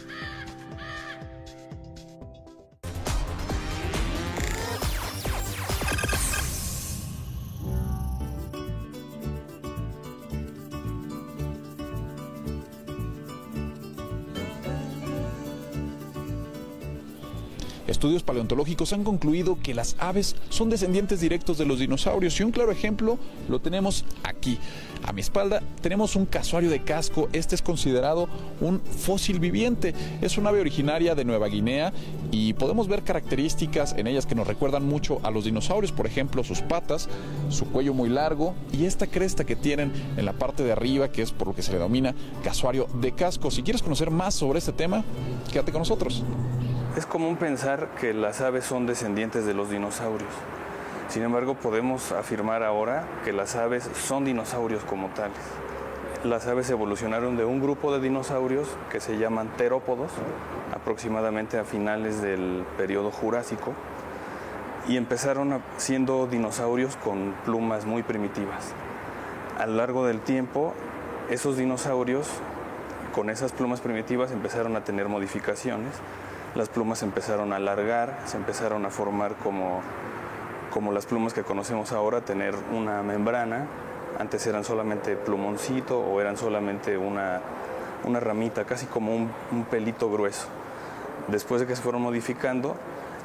Estudios 17.87 18.23
paleontológicos 18.23 18.93
han 18.93 19.03
concluido 19.03 19.57
que 19.61 19.73
las 19.73 19.95
aves 19.99 20.35
son 20.49 20.69
descendientes 20.69 21.19
directos 21.19 21.57
de 21.57 21.65
los 21.65 21.79
dinosaurios 21.79 22.39
y 22.39 22.43
un 22.43 22.51
claro 22.51 22.71
ejemplo 22.71 23.17
lo 23.49 23.59
tenemos 23.59 24.05
aquí. 24.23 24.57
A 25.05 25.11
mi 25.11 25.19
espalda 25.19 25.61
tenemos 25.81 26.15
un 26.15 26.25
casuario 26.25 26.69
de 26.69 26.81
casco. 26.83 27.27
Este 27.33 27.55
es 27.55 27.61
considerado 27.61 28.29
un 28.61 28.79
fósil 28.79 29.39
viviente. 29.39 29.93
Es 30.21 30.37
un 30.37 30.47
ave 30.47 30.61
originaria 30.61 31.13
de 31.13 31.25
Nueva 31.25 31.49
Guinea 31.49 31.91
y 32.31 32.53
podemos 32.53 32.87
ver 32.87 33.03
características 33.03 33.95
en 33.97 34.07
ellas 34.07 34.25
que 34.25 34.35
nos 34.35 34.47
recuerdan 34.47 34.87
mucho 34.87 35.19
a 35.23 35.31
los 35.31 35.43
dinosaurios. 35.43 35.91
Por 35.91 36.07
ejemplo, 36.07 36.43
sus 36.45 36.61
patas, 36.61 37.09
su 37.49 37.65
cuello 37.65 37.93
muy 37.93 38.07
largo 38.07 38.55
y 38.71 38.85
esta 38.85 39.07
cresta 39.07 39.43
que 39.43 39.57
tienen 39.57 39.91
en 40.15 40.23
la 40.23 40.33
parte 40.33 40.63
de 40.63 40.71
arriba, 40.71 41.11
que 41.11 41.21
es 41.21 41.33
por 41.33 41.49
lo 41.49 41.55
que 41.55 41.61
se 41.61 41.71
le 41.71 41.79
denomina 41.79 42.15
casuario 42.43 42.87
de 43.01 43.11
casco. 43.11 43.51
Si 43.51 43.61
quieres 43.61 43.83
conocer 43.83 44.09
más 44.09 44.35
sobre 44.35 44.59
este 44.59 44.71
tema, 44.71 45.03
quédate 45.51 45.73
con 45.73 45.81
nosotros. 45.81 46.23
Es 46.95 47.07
común 47.07 47.37
pensar 47.37 47.87
que 47.99 48.13
las 48.13 48.39
aves 48.41 48.65
son 48.65 48.85
descendientes 48.85 49.47
de 49.47 49.55
los 49.55 49.71
dinosaurios. 49.71 50.29
Sin 51.09 51.23
embargo, 51.23 51.55
podemos 51.55 52.11
afirmar 52.11 52.61
ahora 52.61 53.05
que 53.25 53.33
las 53.33 53.55
aves 53.55 53.89
son 53.95 54.25
dinosaurios 54.25 54.83
como 54.83 55.07
tales. 55.07 55.39
Las 56.23 56.45
aves 56.45 56.69
evolucionaron 56.69 57.35
de 57.35 57.45
un 57.45 57.59
grupo 57.59 57.91
de 57.91 57.99
dinosaurios 57.99 58.67
que 58.91 58.99
se 58.99 59.17
llaman 59.17 59.49
terópodos, 59.57 60.11
aproximadamente 60.71 61.57
a 61.57 61.63
finales 61.63 62.21
del 62.21 62.63
periodo 62.77 63.09
Jurásico, 63.09 63.73
y 64.87 64.95
empezaron 64.95 65.63
siendo 65.77 66.27
dinosaurios 66.27 66.95
con 66.97 67.33
plumas 67.43 67.87
muy 67.87 68.03
primitivas. 68.03 68.71
A 69.57 69.65
lo 69.65 69.77
largo 69.77 70.05
del 70.05 70.19
tiempo, 70.19 70.75
esos 71.31 71.57
dinosaurios 71.57 72.27
con 73.15 73.31
esas 73.31 73.51
plumas 73.51 73.81
primitivas 73.81 74.31
empezaron 74.31 74.75
a 74.75 74.83
tener 74.83 75.09
modificaciones 75.09 75.93
las 76.55 76.69
plumas 76.69 76.99
se 76.99 77.05
empezaron 77.05 77.51
a 77.51 77.55
alargar, 77.55 78.19
se 78.25 78.37
empezaron 78.37 78.85
a 78.85 78.89
formar 78.89 79.35
como, 79.35 79.81
como 80.71 80.91
las 80.91 81.05
plumas 81.05 81.33
que 81.33 81.43
conocemos 81.43 81.91
ahora, 81.91 82.21
tener 82.21 82.55
una 82.71 83.01
membrana. 83.01 83.65
Antes 84.19 84.45
eran 84.45 84.63
solamente 84.63 85.15
plumoncito 85.15 85.99
o 85.99 86.21
eran 86.21 86.37
solamente 86.37 86.97
una, 86.97 87.41
una 88.03 88.19
ramita, 88.19 88.65
casi 88.65 88.85
como 88.85 89.15
un, 89.15 89.31
un 89.51 89.65
pelito 89.65 90.11
grueso. 90.11 90.47
Después 91.27 91.61
de 91.61 91.67
que 91.67 91.75
se 91.75 91.81
fueron 91.81 92.03
modificando, 92.03 92.75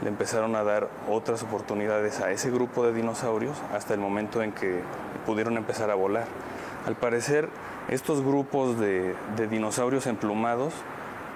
le 0.03 0.09
empezaron 0.09 0.57
a 0.57 0.63
dar 0.63 0.89
otras 1.11 1.43
oportunidades 1.43 2.21
a 2.21 2.31
ese 2.31 2.51
grupo 2.51 2.87
de 2.87 2.95
dinosaurios 2.95 3.59
hasta 3.75 3.93
el 3.93 4.01
momento 4.01 4.43
en 4.43 4.53
que 4.53 4.81
pudieron 5.27 5.59
empezar 5.59 5.91
a 5.91 5.95
volar. 5.95 6.27
Al 6.87 6.95
parecer, 6.95 7.51
estos 7.89 8.23
grupos 8.23 8.79
de, 8.79 9.15
de 9.37 9.49
dinosaurios 9.49 10.07
emplumados 10.07 10.73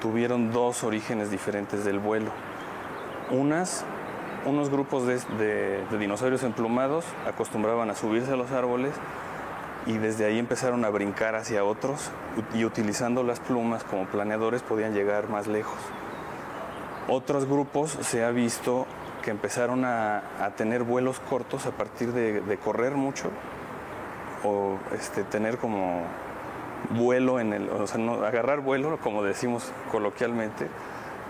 tuvieron 0.02 0.50
dos 0.50 0.82
orígenes 0.82 1.30
diferentes 1.30 1.84
del 1.84 2.00
vuelo. 2.00 2.32
Unas, 3.30 3.84
unos 4.44 4.68
grupos 4.68 5.06
de, 5.06 5.20
de, 5.38 5.98
dinosaurios 5.98 6.42
emplumados 6.42 7.04
acostumbraban 7.24 7.88
a 7.88 7.94
subirse 7.94 8.32
a 8.32 8.36
los 8.36 8.50
árboles 8.50 8.92
y 9.86 9.98
desde 9.98 10.24
ahí 10.24 10.40
empezaron 10.40 10.84
a 10.84 10.90
brincar 10.90 11.36
hacia 11.36 11.62
otros 11.62 12.10
y 12.52 12.64
utilizando 12.64 13.22
las 13.22 13.38
plumas 13.38 13.84
como 13.84 14.06
planeadores 14.06 14.62
podían 14.62 14.92
llegar 14.92 15.28
más 15.28 15.46
lejos. 15.46 15.78
Otros 17.06 17.46
grupos 17.46 17.96
se 18.00 18.24
ha 18.24 18.32
visto 18.32 18.88
que 19.22 19.30
empezaron 19.30 19.84
a, 19.84 20.22
a 20.40 20.50
tener 20.56 20.82
vuelos 20.82 21.20
cortos 21.20 21.66
a 21.66 21.70
partir 21.70 22.12
de, 22.12 22.40
de 22.40 22.58
correr 22.58 22.96
mucho 22.96 23.30
o 24.42 24.78
este, 24.92 25.22
tener 25.22 25.58
como 25.58 26.02
vuelo 26.90 27.40
en 27.40 27.52
el, 27.52 27.70
o 27.70 27.86
sea, 27.86 28.00
agarrar 28.26 28.60
vuelo, 28.60 28.98
como 28.98 29.22
decimos 29.22 29.72
coloquialmente, 29.90 30.68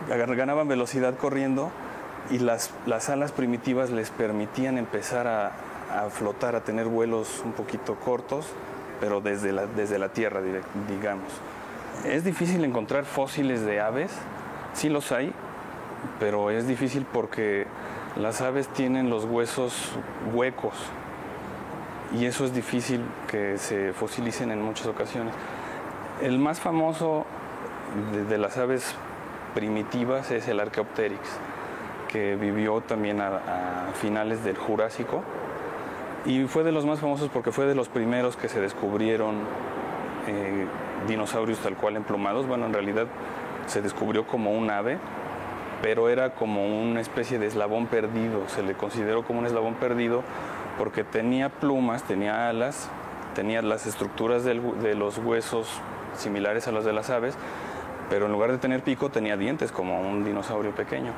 ganaban 0.08 0.68
velocidad 0.68 1.16
corriendo 1.16 1.70
y 2.30 2.38
las, 2.38 2.70
las 2.86 3.08
alas 3.08 3.32
primitivas 3.32 3.90
les 3.90 4.10
permitían 4.10 4.78
empezar 4.78 5.26
a, 5.26 5.52
a, 5.92 6.10
flotar, 6.10 6.56
a 6.56 6.60
tener 6.62 6.86
vuelos 6.86 7.42
un 7.44 7.52
poquito 7.52 7.96
cortos, 7.96 8.46
pero 9.00 9.20
desde 9.20 9.52
la, 9.52 9.66
desde 9.66 9.98
la 9.98 10.10
tierra, 10.10 10.40
digamos. 10.88 11.28
Es 12.04 12.24
difícil 12.24 12.64
encontrar 12.64 13.04
fósiles 13.04 13.64
de 13.64 13.80
aves, 13.80 14.12
sí 14.74 14.88
los 14.88 15.12
hay, 15.12 15.32
pero 16.18 16.50
es 16.50 16.66
difícil 16.66 17.06
porque 17.12 17.66
las 18.16 18.40
aves 18.40 18.68
tienen 18.68 19.10
los 19.10 19.24
huesos 19.24 19.92
huecos, 20.34 20.74
y 22.18 22.26
eso 22.26 22.44
es 22.44 22.54
difícil 22.54 23.00
que 23.28 23.58
se 23.58 23.92
fosilicen 23.92 24.50
en 24.50 24.62
muchas 24.62 24.86
ocasiones. 24.86 25.34
El 26.20 26.38
más 26.38 26.60
famoso 26.60 27.24
de, 28.28 28.38
las 28.38 28.58
aves 28.58 28.94
primitivas 29.54 30.30
es 30.30 30.48
el 30.48 30.60
Archaeopteryx, 30.60 31.20
que 32.08 32.36
vivió 32.36 32.80
también 32.80 33.20
a, 33.20 33.28
a, 33.28 33.92
finales 33.94 34.44
del 34.44 34.56
Jurásico 34.56 35.22
y 36.24 36.44
fue 36.44 36.62
de 36.62 36.72
los 36.72 36.86
más 36.86 37.00
famosos 37.00 37.30
porque 37.30 37.50
fue 37.50 37.66
de 37.66 37.74
los 37.74 37.88
primeros 37.88 38.36
que 38.36 38.48
se 38.48 38.60
descubrieron 38.60 39.36
eh, 40.28 40.66
dinosaurios 41.08 41.58
tal 41.58 41.76
cual 41.76 41.96
emplumados. 41.96 42.46
Bueno, 42.46 42.66
en 42.66 42.72
realidad 42.72 43.06
se 43.66 43.82
descubrió 43.82 44.26
como 44.26 44.52
un 44.52 44.70
ave, 44.70 44.98
pero 45.82 46.08
era 46.08 46.34
como 46.34 46.64
una 46.66 47.00
especie 47.00 47.38
de 47.38 47.46
eslabón 47.46 47.86
perdido, 47.86 48.48
se 48.48 48.62
le 48.62 48.74
consideró 48.74 49.24
como 49.24 49.40
un 49.40 49.46
eslabón 49.46 49.74
perdido 49.74 50.22
porque 50.82 51.04
tenía 51.04 51.48
plumas, 51.48 52.02
tenía 52.02 52.48
alas, 52.48 52.88
tenía 53.36 53.62
las 53.62 53.86
estructuras 53.86 54.42
de 54.42 54.96
los 54.96 55.16
huesos 55.18 55.68
similares 56.16 56.66
a 56.66 56.72
las 56.72 56.84
de 56.84 56.92
las 56.92 57.08
aves, 57.08 57.36
pero 58.10 58.26
en 58.26 58.32
lugar 58.32 58.50
de 58.50 58.58
tener 58.58 58.82
pico 58.82 59.08
tenía 59.08 59.36
dientes 59.36 59.70
como 59.70 60.00
un 60.00 60.24
dinosaurio 60.24 60.74
pequeño. 60.74 61.12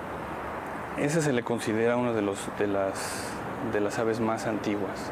Ese 0.99 1.23
se 1.23 1.33
le 1.33 1.45
considera 1.45 1.97
uno 1.97 2.13
de, 2.13 2.21
las, 2.67 3.99
aves 3.99 4.21
más 4.21 4.47
antiguas. 4.47 5.11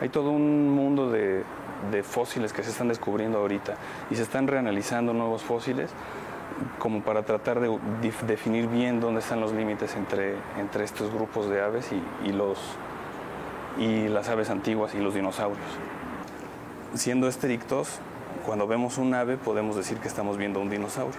Hay 0.00 0.08
todo 0.08 0.30
un 0.30 0.74
mundo 0.74 1.10
de, 1.10 1.44
fósiles 2.02 2.54
que 2.54 2.62
se 2.62 2.70
están 2.70 2.88
descubriendo 2.88 3.36
ahorita 3.36 3.74
y 4.10 4.14
se 4.14 4.22
están 4.22 4.46
reanalizando 4.46 5.12
nuevos 5.12 5.42
fósiles 5.42 5.90
como 6.78 7.02
para 7.02 7.24
tratar 7.24 7.60
de 7.60 7.78
definir 8.26 8.66
bien 8.66 8.98
dónde 8.98 9.20
están 9.20 9.40
los 9.40 9.52
límites 9.52 9.94
entre 9.94 10.84
estos 10.84 11.12
grupos 11.12 11.50
de 11.50 11.60
aves 11.60 11.90
y, 12.24 12.32
los, 12.32 12.58
y 13.78 14.08
las 14.08 14.28
aves 14.28 14.50
antiguas 14.50 14.94
y 14.94 14.98
los 14.98 15.14
dinosaurios. 15.14 15.66
Siendo 16.94 17.28
estrictos, 17.28 17.98
cuando 18.44 18.66
vemos 18.66 18.98
un 18.98 19.14
ave 19.14 19.36
podemos 19.36 19.76
decir 19.76 19.98
que 19.98 20.08
estamos 20.08 20.36
viendo 20.36 20.60
un 20.60 20.70
dinosaurio. 20.70 21.18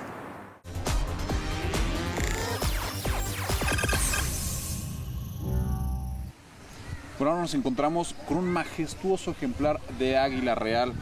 Por 7.17 7.27
ahora 7.27 7.41
nos 7.41 7.53
encontramos 7.53 8.15
con 8.27 8.37
un 8.37 8.51
majestuoso 8.51 9.29
ejemplar 9.29 9.79
de 9.99 10.17
águila 10.17 10.55
real. 10.55 10.93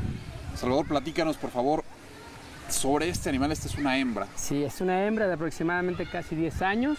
Salvador, 0.53 0.85
platícanos 0.85 1.37
por 1.37 1.49
favor 1.49 1.85
sobre 2.67 3.07
este 3.07 3.29
animal. 3.29 3.53
Esta 3.53 3.69
es 3.69 3.75
una 3.75 3.97
hembra. 3.97 4.27
Sí, 4.35 4.63
es 4.63 4.81
una 4.81 5.05
hembra 5.05 5.27
de 5.27 5.35
aproximadamente 5.35 6.05
casi 6.05 6.35
10 6.35 6.61
años. 6.61 6.97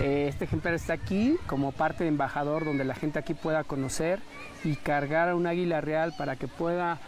Eh, 0.00 0.26
este 0.28 0.44
ejemplar 0.44 0.74
está 0.74 0.94
aquí 0.94 1.36
como 1.46 1.72
parte 1.72 2.04
de 2.04 2.08
embajador 2.08 2.64
donde 2.64 2.84
la 2.84 2.94
gente 2.94 3.18
aquí 3.18 3.34
pueda 3.34 3.64
conocer 3.64 4.20
y 4.64 4.76
cargar 4.76 5.28
a 5.28 5.34
un 5.34 5.46
águila 5.46 5.80
real 5.80 6.14
para 6.16 6.36
que 6.36 6.48
pueda 6.48 6.98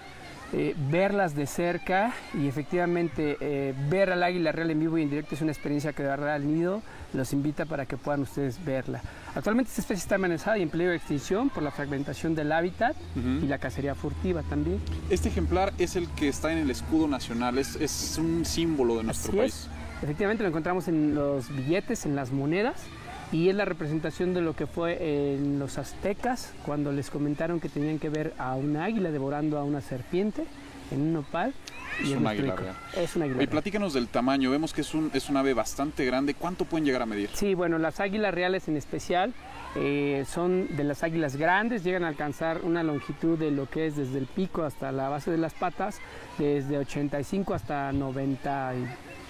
eh, 0.52 0.74
verlas 0.90 1.34
de 1.34 1.46
cerca 1.46 2.12
y 2.34 2.46
efectivamente 2.46 3.36
eh, 3.40 3.74
ver 3.88 4.12
al 4.12 4.22
águila 4.22 4.52
real 4.52 4.70
en 4.70 4.78
vivo 4.78 4.98
y 4.98 5.02
en 5.02 5.10
directo 5.10 5.34
es 5.34 5.42
una 5.42 5.50
experiencia 5.50 5.92
que 5.92 6.02
dará 6.02 6.34
al 6.34 6.46
nido. 6.46 6.82
Los 7.12 7.32
invita 7.32 7.64
para 7.64 7.86
que 7.86 7.96
puedan 7.96 8.20
ustedes 8.20 8.62
verla. 8.64 9.00
Actualmente 9.34 9.70
esta 9.70 9.80
especie 9.80 10.02
está 10.02 10.16
amenazada 10.16 10.58
y 10.58 10.62
en 10.62 10.68
peligro 10.68 10.90
de 10.90 10.96
extinción 10.96 11.48
por 11.48 11.62
la 11.62 11.70
fragmentación 11.70 12.34
del 12.34 12.52
hábitat 12.52 12.96
y 13.16 13.46
la 13.46 13.58
cacería 13.58 13.94
furtiva 13.94 14.42
también. 14.42 14.80
Este 15.10 15.28
ejemplar 15.28 15.72
es 15.78 15.96
el 15.96 16.08
que 16.10 16.28
está 16.28 16.52
en 16.52 16.58
el 16.58 16.70
escudo 16.70 17.08
nacional, 17.08 17.58
es, 17.58 17.76
es 17.76 18.18
un 18.18 18.44
símbolo 18.44 18.98
de 18.98 19.04
nuestro 19.04 19.32
país. 19.32 19.63
Efectivamente 20.04 20.42
lo 20.42 20.50
encontramos 20.50 20.86
en 20.88 21.14
los 21.14 21.48
billetes, 21.48 22.04
en 22.04 22.14
las 22.14 22.30
monedas 22.30 22.84
y 23.32 23.48
es 23.48 23.54
la 23.54 23.64
representación 23.64 24.34
de 24.34 24.42
lo 24.42 24.54
que 24.54 24.66
fue 24.66 24.98
en 25.32 25.58
los 25.58 25.78
aztecas 25.78 26.52
cuando 26.66 26.92
les 26.92 27.08
comentaron 27.08 27.58
que 27.58 27.70
tenían 27.70 27.98
que 27.98 28.10
ver 28.10 28.34
a 28.36 28.54
una 28.54 28.84
águila 28.84 29.10
devorando 29.10 29.58
a 29.58 29.64
una 29.64 29.80
serpiente 29.80 30.44
en 30.90 31.00
un 31.00 31.14
nopal. 31.14 31.54
Es 32.02 32.10
un 32.10 32.26
águila 32.26 32.54
real. 32.54 32.76
Es 32.94 33.16
un 33.16 33.22
águila 33.22 33.42
Y 33.42 33.46
platícanos 33.46 33.94
del 33.94 34.08
tamaño. 34.08 34.50
Vemos 34.50 34.74
que 34.74 34.82
es 34.82 34.92
un, 34.92 35.10
es 35.14 35.30
un 35.30 35.38
ave 35.38 35.54
bastante 35.54 36.04
grande. 36.04 36.34
¿Cuánto 36.34 36.66
pueden 36.66 36.84
llegar 36.84 37.00
a 37.00 37.06
medir? 37.06 37.30
Sí, 37.32 37.54
bueno, 37.54 37.78
las 37.78 37.98
águilas 37.98 38.34
reales 38.34 38.68
en 38.68 38.76
especial 38.76 39.32
eh, 39.74 40.26
son 40.28 40.76
de 40.76 40.84
las 40.84 41.02
águilas 41.02 41.36
grandes. 41.36 41.82
Llegan 41.82 42.04
a 42.04 42.08
alcanzar 42.08 42.60
una 42.62 42.82
longitud 42.82 43.38
de 43.38 43.50
lo 43.50 43.70
que 43.70 43.86
es 43.86 43.96
desde 43.96 44.18
el 44.18 44.26
pico 44.26 44.64
hasta 44.64 44.92
la 44.92 45.08
base 45.08 45.30
de 45.30 45.38
las 45.38 45.54
patas, 45.54 45.98
desde 46.36 46.76
85 46.76 47.54
hasta 47.54 47.90
90 47.90 48.74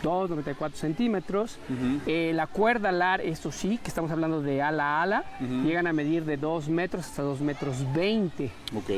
94 0.05 0.79
centímetros. 0.79 1.59
Eh, 2.07 2.33
la 2.35 2.47
cuerda 2.47 2.91
alar, 2.91 3.21
esto 3.21 3.51
sí, 3.51 3.79
que 3.79 3.89
estamos 3.89 4.11
hablando 4.11 4.43
de 4.43 4.63
ala 4.63 4.99
a 4.99 5.03
ala, 5.03 5.25
llegan 5.41 5.87
a 5.87 5.93
medir 5.93 6.25
de 6.25 6.37
2 6.37 6.69
metros 6.69 7.07
hasta 7.07 7.23
2 7.23 7.41
metros 7.41 7.77
20. 7.95 8.51
Ok. 8.77 8.91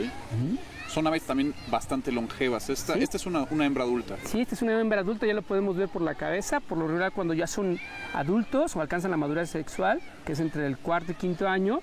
Son 0.89 1.07
aves 1.07 1.25
también 1.25 1.55
bastante 1.69 2.13
longevas. 2.13 2.71
Esta, 2.71 2.95
esta 2.95 3.17
es 3.17 3.27
una, 3.27 3.47
hembra 3.51 3.85
adulta. 3.85 4.17
Sí, 4.25 4.41
esta 4.41 4.55
es 4.55 4.63
una 4.63 4.81
hembra 4.81 5.01
adulta, 5.01 5.27
ya 5.27 5.35
lo 5.35 5.43
podemos 5.43 5.77
ver 5.77 5.89
por 5.89 6.03
la 6.03 6.15
cabeza. 6.15 6.61
Por 6.61 6.79
lo 6.79 6.87
regular, 6.87 7.13
cuando 7.13 7.35
ya 7.35 7.47
son 7.47 7.79
adultos 8.15 8.77
o 8.77 8.81
alcanzan 8.81 9.11
la 9.11 9.17
madurez 9.17 9.51
sexual, 9.51 10.01
que 10.25 10.33
es 10.33 10.41
entre 10.41 10.67
el 10.67 10.79
cuarto 10.79 11.13
y 11.13 11.15
quinto 11.17 11.49
año, 11.49 11.81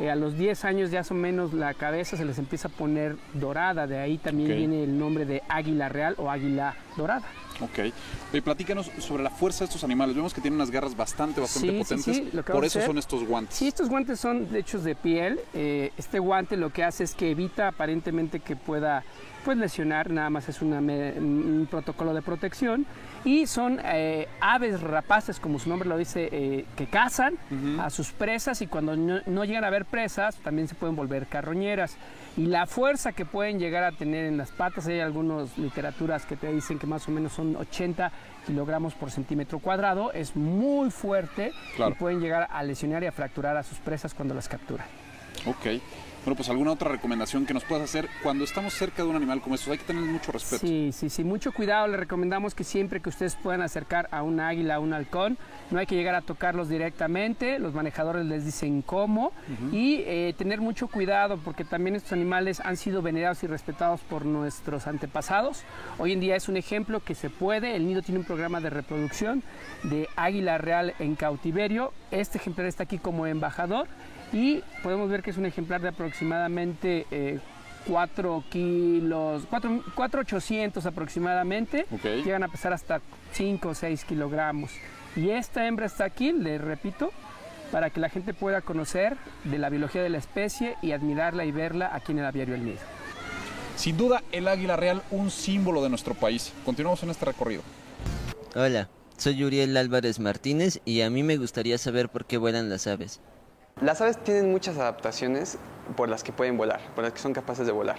eh, 0.00 0.10
a 0.10 0.14
los 0.14 0.38
10 0.38 0.64
años 0.64 0.90
ya 0.90 1.04
son 1.04 1.18
menos 1.18 1.52
la 1.52 1.74
cabeza 1.74 2.16
se 2.16 2.24
les 2.24 2.38
empieza 2.38 2.68
a 2.68 2.70
poner 2.70 3.16
dorada. 3.34 3.86
De 3.86 3.98
ahí 3.98 4.18
también 4.18 4.56
viene 4.56 4.84
el 4.84 4.98
nombre 4.98 5.24
de 5.26 5.42
águila 5.48 5.88
real 5.88 6.14
o 6.18 6.30
águila 6.30 6.74
dorada. 6.96 7.24
Ok. 7.60 7.92
Y 8.32 8.40
platícanos 8.40 8.90
sobre 8.98 9.22
la 9.22 9.30
fuerza 9.30 9.60
de 9.60 9.66
estos 9.66 9.84
animales. 9.84 10.16
Vemos 10.16 10.34
que 10.34 10.40
tienen 10.40 10.56
unas 10.56 10.70
garras 10.70 10.96
bastante, 10.96 11.40
bastante 11.40 11.72
potentes. 11.72 12.22
Por 12.44 12.64
eso 12.64 12.80
son 12.80 12.98
estos 12.98 13.24
guantes. 13.24 13.56
Sí, 13.56 13.68
estos 13.68 13.88
guantes 13.88 14.20
son 14.20 14.48
hechos 14.54 14.84
de 14.84 14.94
piel. 14.94 15.40
Eh, 15.54 15.92
este 15.96 16.18
guante 16.18 16.56
lo 16.56 16.70
que 16.70 16.84
hace 16.84 17.04
es 17.04 17.14
que 17.14 17.30
evita 17.30 17.68
aparentemente 17.68 18.40
que 18.40 18.56
pueda 18.56 19.04
pues, 19.44 19.56
lesionar, 19.56 20.10
nada 20.10 20.30
más 20.30 20.48
es 20.48 20.62
un 20.62 21.68
protocolo 21.70 22.14
de 22.14 22.22
protección. 22.22 22.86
Y 23.24 23.46
son 23.46 23.80
eh, 23.84 24.28
aves 24.40 24.80
rapaces, 24.82 25.40
como 25.40 25.58
su 25.58 25.68
nombre 25.68 25.88
lo 25.88 25.96
dice, 25.96 26.28
eh, 26.30 26.66
que 26.76 26.86
cazan 26.86 27.34
a 27.78 27.88
sus 27.88 28.10
presas 28.12 28.60
y 28.60 28.66
cuando 28.66 28.96
no, 28.96 29.20
no 29.26 29.44
llegan 29.44 29.64
a 29.64 29.70
ver 29.70 29.86
presas 29.86 30.36
también 30.36 30.68
se 30.68 30.74
pueden 30.74 30.94
volver 30.94 31.26
carroñeras 31.26 31.96
y 32.36 32.46
la 32.46 32.66
fuerza 32.66 33.12
que 33.12 33.24
pueden 33.24 33.58
llegar 33.58 33.84
a 33.84 33.92
tener 33.92 34.24
en 34.24 34.36
las 34.36 34.50
patas. 34.50 34.86
Hay 34.86 35.00
algunas 35.00 35.56
literaturas 35.56 36.26
que 36.26 36.36
te 36.36 36.52
dicen 36.52 36.78
que 36.78 36.86
más 36.86 37.06
o 37.08 37.12
menos 37.12 37.32
son 37.32 37.56
80 37.56 38.10
kilogramos 38.46 38.94
por 38.94 39.10
centímetro 39.10 39.58
cuadrado. 39.58 40.12
Es 40.12 40.34
muy 40.34 40.90
fuerte 40.90 41.52
y 41.78 41.92
pueden 41.94 42.20
llegar 42.20 42.48
a 42.50 42.62
lesionar 42.62 43.02
y 43.02 43.06
a 43.06 43.12
fracturar 43.12 43.56
a 43.56 43.62
sus 43.62 43.78
presas 43.78 44.14
cuando 44.14 44.34
las 44.34 44.48
capturan. 44.48 45.03
Ok. 45.46 45.80
Bueno, 46.24 46.36
pues 46.36 46.48
alguna 46.48 46.72
otra 46.72 46.90
recomendación 46.90 47.44
que 47.44 47.52
nos 47.52 47.64
puedas 47.64 47.84
hacer 47.84 48.08
cuando 48.22 48.44
estamos 48.44 48.72
cerca 48.72 49.02
de 49.02 49.10
un 49.10 49.16
animal 49.16 49.42
como 49.42 49.56
estos, 49.56 49.68
hay 49.68 49.76
que 49.76 49.84
tener 49.84 50.02
mucho 50.04 50.32
respeto. 50.32 50.66
Sí, 50.66 50.90
sí, 50.90 51.10
sí, 51.10 51.22
mucho 51.22 51.52
cuidado. 51.52 51.86
Le 51.86 51.98
recomendamos 51.98 52.54
que 52.54 52.64
siempre 52.64 53.00
que 53.00 53.10
ustedes 53.10 53.36
puedan 53.36 53.60
acercar 53.60 54.08
a 54.10 54.22
un 54.22 54.40
águila, 54.40 54.76
a 54.76 54.78
un 54.78 54.94
halcón, 54.94 55.36
no 55.70 55.78
hay 55.78 55.84
que 55.84 55.96
llegar 55.96 56.14
a 56.14 56.22
tocarlos 56.22 56.70
directamente, 56.70 57.58
los 57.58 57.74
manejadores 57.74 58.24
les 58.24 58.46
dicen 58.46 58.80
cómo 58.80 59.32
y 59.70 59.96
eh, 60.06 60.34
tener 60.38 60.62
mucho 60.62 60.88
cuidado 60.88 61.36
porque 61.44 61.62
también 61.62 61.94
estos 61.94 62.12
animales 62.12 62.60
han 62.60 62.78
sido 62.78 63.02
venerados 63.02 63.44
y 63.44 63.46
respetados 63.46 64.00
por 64.00 64.24
nuestros 64.24 64.86
antepasados. 64.86 65.62
Hoy 65.98 66.12
en 66.12 66.20
día 66.20 66.36
es 66.36 66.48
un 66.48 66.56
ejemplo 66.56 67.00
que 67.00 67.14
se 67.14 67.28
puede, 67.28 67.76
el 67.76 67.86
nido 67.86 68.00
tiene 68.00 68.20
un 68.20 68.24
programa 68.24 68.62
de 68.62 68.70
reproducción 68.70 69.42
de 69.82 70.08
águila 70.16 70.56
real 70.56 70.94
en 70.98 71.16
cautiverio. 71.16 71.92
Este 72.10 72.38
ejemplar 72.38 72.66
está 72.66 72.84
aquí 72.84 72.96
como 72.96 73.26
embajador 73.26 73.88
y 74.34 74.62
podemos 74.82 75.08
ver 75.08 75.22
que 75.22 75.30
es 75.30 75.38
un 75.38 75.46
ejemplar 75.46 75.80
de 75.80 75.88
aproximadamente 75.88 77.06
4 77.86 78.38
eh, 78.38 78.50
kilos, 78.50 79.46
4,800 79.48 80.84
aproximadamente, 80.84 81.86
llegan 82.02 82.42
a 82.42 82.48
pesar 82.48 82.72
hasta 82.72 83.00
5 83.32 83.68
o 83.68 83.74
6 83.74 84.04
kilogramos. 84.04 84.72
Y 85.14 85.30
esta 85.30 85.66
hembra 85.68 85.86
está 85.86 86.04
aquí, 86.04 86.32
le 86.32 86.58
repito, 86.58 87.12
para 87.70 87.90
que 87.90 88.00
la 88.00 88.08
gente 88.08 88.34
pueda 88.34 88.60
conocer 88.60 89.16
de 89.44 89.58
la 89.58 89.70
biología 89.70 90.02
de 90.02 90.08
la 90.08 90.18
especie 90.18 90.76
y 90.82 90.90
admirarla 90.90 91.44
y 91.44 91.52
verla 91.52 91.94
aquí 91.94 92.10
en 92.10 92.18
el 92.18 92.26
aviario 92.26 92.56
El 92.56 92.64
Nido. 92.64 92.80
Sin 93.76 93.96
duda, 93.96 94.24
el 94.32 94.48
águila 94.48 94.74
real, 94.76 95.02
un 95.12 95.30
símbolo 95.30 95.80
de 95.82 95.90
nuestro 95.90 96.14
país. 96.14 96.52
Continuamos 96.64 97.02
en 97.04 97.10
este 97.10 97.24
recorrido. 97.24 97.62
Hola, 98.56 98.88
soy 99.16 99.44
Uriel 99.44 99.76
Álvarez 99.76 100.18
Martínez 100.18 100.80
y 100.84 101.02
a 101.02 101.10
mí 101.10 101.22
me 101.22 101.36
gustaría 101.36 101.78
saber 101.78 102.08
por 102.08 102.24
qué 102.24 102.36
vuelan 102.36 102.68
las 102.68 102.88
aves. 102.88 103.20
Las 103.80 104.00
aves 104.00 104.16
tienen 104.16 104.52
muchas 104.52 104.78
adaptaciones 104.78 105.58
por 105.96 106.08
las 106.08 106.22
que 106.22 106.32
pueden 106.32 106.56
volar, 106.56 106.80
por 106.94 107.02
las 107.02 107.12
que 107.12 107.18
son 107.18 107.32
capaces 107.32 107.66
de 107.66 107.72
volar. 107.72 107.96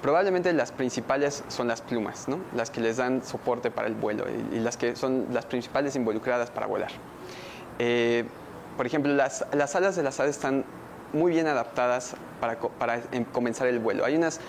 Probablemente 0.00 0.52
las 0.52 0.70
principales 0.72 1.42
son 1.48 1.68
las 1.68 1.82
plumas, 1.82 2.28
¿no? 2.28 2.38
las 2.54 2.70
que 2.70 2.80
les 2.80 2.96
dan 2.96 3.22
soporte 3.22 3.70
para 3.70 3.88
el 3.88 3.94
vuelo 3.94 4.24
y, 4.52 4.60
las 4.60 4.76
que 4.76 4.94
son 4.96 5.26
las 5.32 5.44
principales 5.44 5.96
involucradas 5.96 6.50
para 6.50 6.66
volar. 6.66 6.90
Eh, 7.78 8.24
por 8.76 8.86
ejemplo, 8.86 9.12
las, 9.12 9.44
las, 9.52 9.74
alas 9.76 9.96
de 9.96 10.02
las 10.02 10.18
aves 10.20 10.36
están 10.36 10.64
muy 11.12 11.32
bien 11.32 11.46
adaptadas 11.46 12.14
para, 12.40 12.58
para 12.58 13.02
em, 13.10 13.24
comenzar 13.24 13.66
el 13.66 13.80
vuelo. 13.80 14.04
Hay 14.04 14.16
unas 14.16 14.40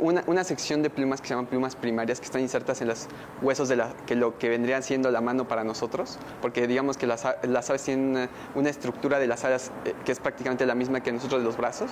una, 0.00 0.44
sección 0.44 0.82
de 0.82 0.90
plumas 0.90 1.20
que 1.20 1.28
se 1.28 1.34
llaman 1.34 1.46
plumas 1.46 1.76
primarias 1.76 2.20
que 2.20 2.26
están 2.26 2.40
insertas 2.40 2.80
en 2.82 2.88
los 2.88 3.08
huesos 3.40 3.68
de 3.68 3.76
la, 3.76 3.94
que 4.06 4.14
lo 4.14 4.38
que 4.38 4.48
vendrían 4.48 4.82
siendo 4.82 5.10
la 5.10 5.20
mano 5.20 5.48
para 5.48 5.64
nosotros, 5.64 6.18
porque 6.40 6.66
digamos 6.66 6.96
que 6.96 7.06
las, 7.06 7.24
aves 7.24 7.82
tienen 7.82 8.28
una, 8.54 8.70
estructura 8.70 9.18
de 9.18 9.26
las 9.26 9.44
alas 9.44 9.70
eh, 9.84 9.94
que 10.04 10.12
es 10.12 10.20
prácticamente 10.20 10.66
la 10.66 10.74
misma 10.74 11.00
que 11.00 11.12
nosotros 11.12 11.40
de 11.40 11.44
los 11.44 11.56
brazos. 11.56 11.90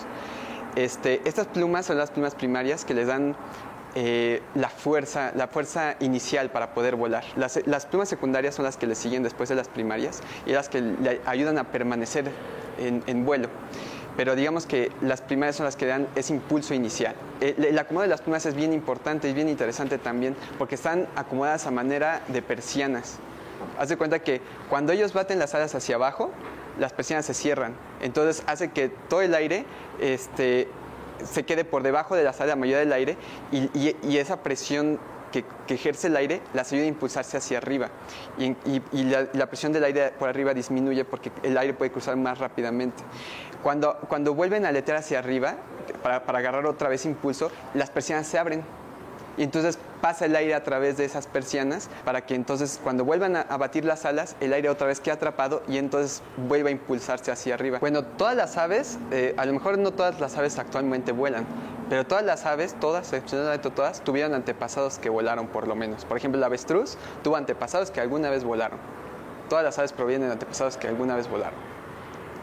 Este, 0.76 1.20
estas 1.24 1.48
plumas 1.48 1.86
son 1.86 1.98
las 1.98 2.10
plumas 2.10 2.34
primarias 2.34 2.84
que 2.84 2.94
les 2.94 3.08
dan 3.08 3.34
eh, 3.96 4.40
la, 4.54 4.68
fuerza, 4.68 5.32
la 5.34 5.48
fuerza 5.48 5.96
inicial 5.98 6.50
para 6.50 6.74
poder 6.74 6.94
volar. 6.94 7.24
Las, 7.36 7.60
las, 7.66 7.86
plumas 7.86 8.08
secundarias 8.08 8.54
son 8.54 8.64
las 8.64 8.76
que 8.76 8.86
le 8.86 8.94
siguen 8.94 9.24
después 9.24 9.48
de 9.48 9.56
las 9.56 9.68
primarias 9.68 10.20
y 10.46 10.52
las 10.52 10.68
que 10.68 10.80
le 10.80 11.20
ayudan 11.26 11.58
a 11.58 11.64
permanecer 11.64 12.30
en 12.78 13.26
vuelo 13.26 13.50
pero 14.16 14.34
digamos 14.34 14.66
que 14.66 14.90
las 15.00 15.20
primarias 15.20 15.56
son 15.56 15.66
las 15.66 15.76
que 15.76 15.86
dan 15.86 16.08
ese 16.14 16.32
impulso 16.32 16.74
inicial. 16.74 17.14
Eh, 17.40 17.54
el, 17.56 17.78
acomodo 17.78 18.02
de 18.02 18.08
las 18.08 18.20
plumas 18.20 18.44
es 18.46 18.54
bien 18.54 18.72
importante 18.72 19.28
y 19.28 19.32
bien 19.32 19.48
interesante 19.48 19.98
también 19.98 20.36
porque 20.58 20.74
están 20.74 21.08
acomodadas 21.16 21.66
a 21.66 21.70
manera 21.70 22.22
de 22.28 22.42
persianas. 22.42 23.18
Haz 23.78 23.88
de 23.88 23.96
cuenta 23.96 24.20
que 24.20 24.40
cuando 24.68 24.92
ellos 24.92 25.12
baten 25.12 25.38
las 25.38 25.54
alas 25.54 25.74
hacia 25.74 25.96
abajo, 25.96 26.30
las 26.78 26.92
persianas 26.92 27.26
se 27.26 27.34
cierran. 27.34 27.74
Entonces 28.00 28.42
hace 28.46 28.70
que 28.70 28.88
todo 28.88 29.22
el 29.22 29.34
aire 29.34 29.64
este, 30.00 30.68
se 31.24 31.44
quede 31.44 31.64
por 31.64 31.82
debajo 31.82 32.16
de 32.16 32.24
la 32.24 32.32
sala, 32.32 32.50
la 32.50 32.56
mayoría 32.56 32.78
del 32.78 32.92
aire, 32.92 33.16
y 33.52 34.16
esa 34.16 34.42
presión 34.42 34.98
que, 35.30 35.44
ejerce 35.68 36.08
el 36.08 36.16
aire 36.16 36.40
las 36.52 36.72
ayuda 36.72 36.84
a 36.84 36.88
impulsarse 36.88 37.36
hacia 37.36 37.58
arriba 37.58 37.88
y, 38.38 38.54
la, 39.04 39.46
presión 39.46 39.72
del 39.72 39.84
aire 39.84 40.12
por 40.18 40.28
arriba 40.28 40.52
disminuye 40.52 41.04
porque 41.04 41.30
el 41.42 41.56
aire 41.56 41.74
puede 41.74 41.90
cruzar 41.90 42.16
más 42.16 42.38
rápidamente. 42.38 43.02
Cuando, 43.62 43.96
cuando 44.08 44.34
vuelven 44.34 44.64
a 44.64 44.68
aletear 44.68 44.98
hacia 44.98 45.18
arriba 45.18 45.56
para, 46.02 46.24
para 46.24 46.38
agarrar 46.38 46.66
otra 46.66 46.88
vez 46.88 47.04
impulso, 47.04 47.50
las 47.74 47.90
persianas 47.90 48.26
se 48.26 48.38
abren 48.38 48.64
y 49.36 49.42
entonces 49.42 49.78
pasa 50.00 50.26
el 50.26 50.36
aire 50.36 50.54
a 50.54 50.62
través 50.62 50.96
de 50.96 51.04
esas 51.04 51.26
persianas 51.26 51.88
para 52.04 52.26
que 52.26 52.34
entonces 52.34 52.80
cuando 52.82 53.04
vuelvan 53.04 53.36
a, 53.36 53.44
batir 53.56 53.84
las 53.84 54.04
alas, 54.04 54.36
el 54.40 54.52
aire 54.52 54.68
otra 54.68 54.86
vez 54.86 55.00
quede 55.00 55.14
atrapado 55.14 55.62
y 55.68 55.78
entonces 55.78 56.22
vuelva 56.36 56.68
a 56.68 56.72
impulsarse 56.72 57.30
hacia 57.30 57.54
arriba. 57.54 57.78
Bueno, 57.78 58.02
todas 58.02 58.36
las 58.36 58.56
aves, 58.56 58.98
eh, 59.10 59.34
a 59.36 59.46
lo 59.46 59.52
mejor 59.52 59.78
no 59.78 59.92
todas 59.92 60.20
las 60.20 60.36
aves 60.36 60.58
actualmente 60.58 61.12
vuelan, 61.12 61.46
pero 61.88 62.06
todas 62.06 62.24
las 62.24 62.44
aves, 62.46 62.74
todas, 62.80 63.12
excepcionalmente 63.12 63.70
todas, 63.70 64.02
tuvieron 64.02 64.34
antepasados 64.34 64.98
que 64.98 65.08
volaron 65.08 65.46
por 65.46 65.66
lo 65.66 65.74
menos. 65.74 66.04
Por 66.04 66.16
ejemplo, 66.16 66.38
el 66.38 66.44
avestruz 66.44 66.96
tuvo 67.22 67.36
antepasados 67.36 67.90
que 67.90 68.00
alguna 68.00 68.30
vez 68.30 68.44
volaron. 68.44 68.78
Todas 69.48 69.64
las 69.64 69.78
aves 69.78 69.92
provienen 69.92 70.28
de 70.28 70.34
antepasados 70.34 70.76
que 70.76 70.86
alguna 70.86 71.16
vez 71.16 71.28
volaron. 71.28 71.69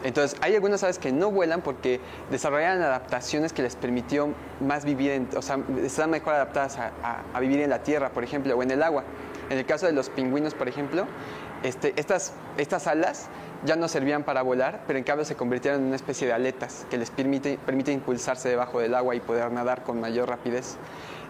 Entonces, 0.04 0.38
hay 0.42 0.54
algunas 0.54 0.82
aves 0.84 0.98
que 0.98 1.10
no 1.10 1.30
vuelan 1.30 1.60
porque 1.60 2.00
desarrollaron 2.30 2.82
adaptaciones 2.82 3.52
que 3.52 3.62
les 3.62 3.74
permitió 3.74 4.32
más 4.60 4.84
vivir, 4.84 5.26
o 5.36 5.42
sea, 5.42 5.58
están 5.82 6.10
mejor 6.10 6.34
adaptadas 6.34 6.78
a, 6.78 7.40
vivir 7.40 7.60
en 7.60 7.70
la 7.70 7.82
tierra, 7.82 8.10
por 8.10 8.22
ejemplo, 8.22 8.56
o 8.56 8.62
en 8.62 8.70
el 8.70 8.82
agua. 8.82 9.02
En 9.50 9.58
el 9.58 9.66
caso 9.66 9.86
de 9.86 9.92
los 9.92 10.08
pingüinos, 10.10 10.54
por 10.54 10.68
ejemplo, 10.68 11.06
este, 11.62 11.94
estas, 11.96 12.32
alas 12.86 13.28
ya 13.64 13.74
no 13.74 13.88
servían 13.88 14.22
para 14.22 14.42
volar, 14.42 14.82
pero 14.86 14.98
en 14.98 15.04
cambio 15.04 15.24
se 15.24 15.34
convirtieron 15.34 15.80
en 15.80 15.86
una 15.88 15.96
especie 15.96 16.28
de 16.28 16.32
aletas 16.32 16.86
que 16.90 16.98
les 16.98 17.10
permite, 17.10 17.58
impulsarse 17.92 18.48
debajo 18.48 18.78
del 18.78 18.94
agua 18.94 19.16
y 19.16 19.20
poder 19.20 19.50
nadar 19.50 19.82
con 19.82 20.00
mayor 20.00 20.28
rapidez. 20.28 20.76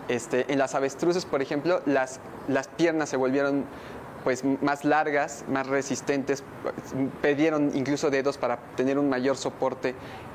Este, 0.09 0.51
en 0.53 0.59
las 0.59 0.75
avestruces, 0.75 1.25
por 1.25 1.41
ejemplo, 1.41 1.81
las 1.87 2.19
piernas 2.77 3.09
se 3.09 3.17
volvieron 3.17 3.65
pues 4.25 4.45
más 4.45 4.85
largas, 4.85 5.45
más 5.49 5.67
resistentes, 5.67 6.43
pidieron 7.23 7.73
incluso 7.75 8.11
dedos 8.11 8.39
para 8.39 8.59
tener 8.77 8.99
un 8.99 9.09
mayor 9.09 9.37
soporte 9.37 9.95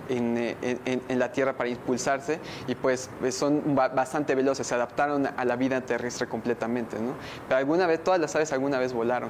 en, 0.10 0.38
en, 0.38 1.20
la 1.20 1.32
tierra 1.32 1.54
para 1.54 1.70
impulsarse 1.70 2.40
y 2.68 2.76
pues, 2.76 3.10
pues 3.20 3.36
son 3.36 3.76
bastante 3.76 4.36
veloces, 4.36 4.68
se 4.68 4.76
adaptaron 4.76 5.28
a 5.28 5.46
la 5.46 5.56
vida 5.56 5.82
terrestre 5.82 6.28
completamente, 6.28 7.00
¿no? 7.00 7.14
Pero 7.48 7.58
alguna 7.58 7.88
vez, 7.88 8.04
todas 8.04 8.20
las 8.20 8.36
aves 8.36 8.52
alguna 8.52 8.80
vez 8.80 8.94
volaron. 8.94 9.30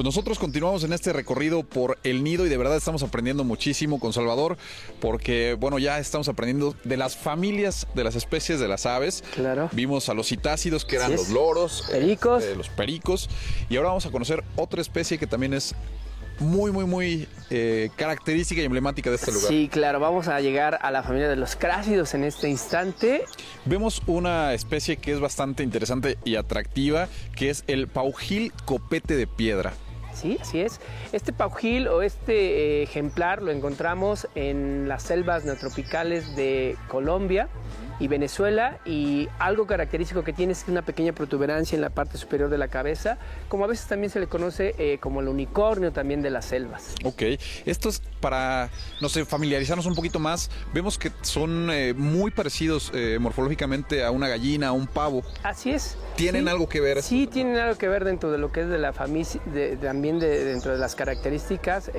Pues 0.00 0.06
nosotros 0.06 0.38
continuamos 0.38 0.82
en 0.84 0.94
este 0.94 1.12
recorrido 1.12 1.62
por 1.62 1.98
el 2.04 2.24
nido 2.24 2.46
y 2.46 2.48
de 2.48 2.56
verdad 2.56 2.74
estamos 2.74 3.02
aprendiendo 3.02 3.44
muchísimo 3.44 4.00
con 4.00 4.14
Salvador 4.14 4.56
porque, 4.98 5.58
bueno, 5.60 5.78
ya 5.78 5.98
estamos 5.98 6.26
aprendiendo 6.30 6.74
de 6.84 6.96
las 6.96 7.18
familias 7.18 7.86
de 7.94 8.04
las 8.04 8.14
especies 8.14 8.58
de 8.60 8.66
las 8.66 8.86
aves. 8.86 9.22
Claro. 9.34 9.68
Vimos 9.72 10.08
a 10.08 10.14
los 10.14 10.28
citácidos 10.28 10.86
que 10.86 10.96
eran 10.96 11.12
los 11.12 11.28
loros, 11.28 11.84
pericos. 11.92 12.44
Eh, 12.44 12.56
los 12.56 12.70
pericos 12.70 13.28
y 13.68 13.76
ahora 13.76 13.90
vamos 13.90 14.06
a 14.06 14.10
conocer 14.10 14.42
otra 14.56 14.80
especie 14.80 15.18
que 15.18 15.26
también 15.26 15.52
es 15.52 15.74
muy, 16.38 16.72
muy, 16.72 16.86
muy 16.86 17.28
eh, 17.50 17.90
característica 17.96 18.62
y 18.62 18.64
emblemática 18.64 19.10
de 19.10 19.16
este 19.16 19.32
lugar. 19.32 19.48
Sí, 19.48 19.68
claro, 19.70 20.00
vamos 20.00 20.28
a 20.28 20.40
llegar 20.40 20.78
a 20.80 20.90
la 20.90 21.02
familia 21.02 21.28
de 21.28 21.36
los 21.36 21.56
crácidos 21.56 22.14
en 22.14 22.24
este 22.24 22.48
instante. 22.48 23.26
Vemos 23.66 24.00
una 24.06 24.54
especie 24.54 24.96
que 24.96 25.12
es 25.12 25.20
bastante 25.20 25.62
interesante 25.62 26.16
y 26.24 26.36
atractiva, 26.36 27.08
que 27.36 27.50
es 27.50 27.64
el 27.66 27.86
paujil 27.86 28.54
copete 28.64 29.14
de 29.14 29.26
piedra. 29.26 29.74
Sí, 30.20 30.38
es. 30.60 30.80
Este 31.12 31.32
paujil 31.32 31.88
o 31.88 32.02
este 32.02 32.80
eh, 32.80 32.82
ejemplar 32.82 33.42
lo 33.42 33.50
encontramos 33.50 34.28
en 34.34 34.86
las 34.88 35.02
selvas 35.02 35.44
neotropicales 35.44 36.36
de 36.36 36.76
Colombia 36.88 37.48
y 38.00 38.08
Venezuela 38.08 38.78
y 38.84 39.28
algo 39.38 39.66
característico 39.66 40.24
que 40.24 40.32
tiene 40.32 40.54
es 40.54 40.64
una 40.66 40.82
pequeña 40.82 41.12
protuberancia 41.12 41.76
en 41.76 41.82
la 41.82 41.90
parte 41.90 42.18
superior 42.18 42.48
de 42.48 42.58
la 42.58 42.68
cabeza, 42.68 43.18
como 43.48 43.64
a 43.64 43.66
veces 43.68 43.86
también 43.86 44.10
se 44.10 44.18
le 44.18 44.26
conoce 44.26 44.74
eh, 44.78 44.98
como 44.98 45.20
el 45.20 45.28
unicornio 45.28 45.92
también 45.92 46.22
de 46.22 46.30
las 46.30 46.46
selvas. 46.46 46.94
Ok, 47.04 47.22
esto 47.66 47.90
es 47.90 48.02
para, 48.20 48.70
no 49.00 49.08
sé, 49.08 49.24
familiarizarnos 49.24 49.86
un 49.86 49.94
poquito 49.94 50.18
más, 50.18 50.50
vemos 50.72 50.98
que 50.98 51.12
son 51.20 51.70
eh, 51.70 51.94
muy 51.94 52.30
parecidos 52.30 52.90
eh, 52.94 53.18
morfológicamente 53.20 54.02
a 54.02 54.10
una 54.10 54.28
gallina, 54.28 54.68
a 54.68 54.72
un 54.72 54.86
pavo. 54.86 55.22
Así 55.42 55.70
es. 55.70 55.96
¿Tienen 56.16 56.48
algo 56.48 56.68
que 56.68 56.80
ver? 56.80 57.02
Sí, 57.02 57.26
tienen 57.26 57.56
algo 57.58 57.78
que 57.78 57.88
ver 57.88 58.04
dentro 58.04 58.30
de 58.30 58.38
lo 58.38 58.50
que 58.50 58.62
es 58.62 58.68
de 58.68 58.78
la 58.78 58.92
familia, 58.92 59.10
también 59.80 60.18
dentro 60.18 60.72
de 60.72 60.78
las 60.78 60.94
características 60.94 61.90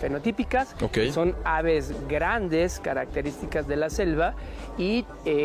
fenotípicas. 0.00 0.74
Okay. 0.80 1.12
Son 1.12 1.34
aves 1.44 1.92
grandes, 2.08 2.80
características 2.80 3.68
de 3.68 3.76
la 3.76 3.90
selva 3.90 4.34
y 4.78 5.04
eh, 5.24 5.43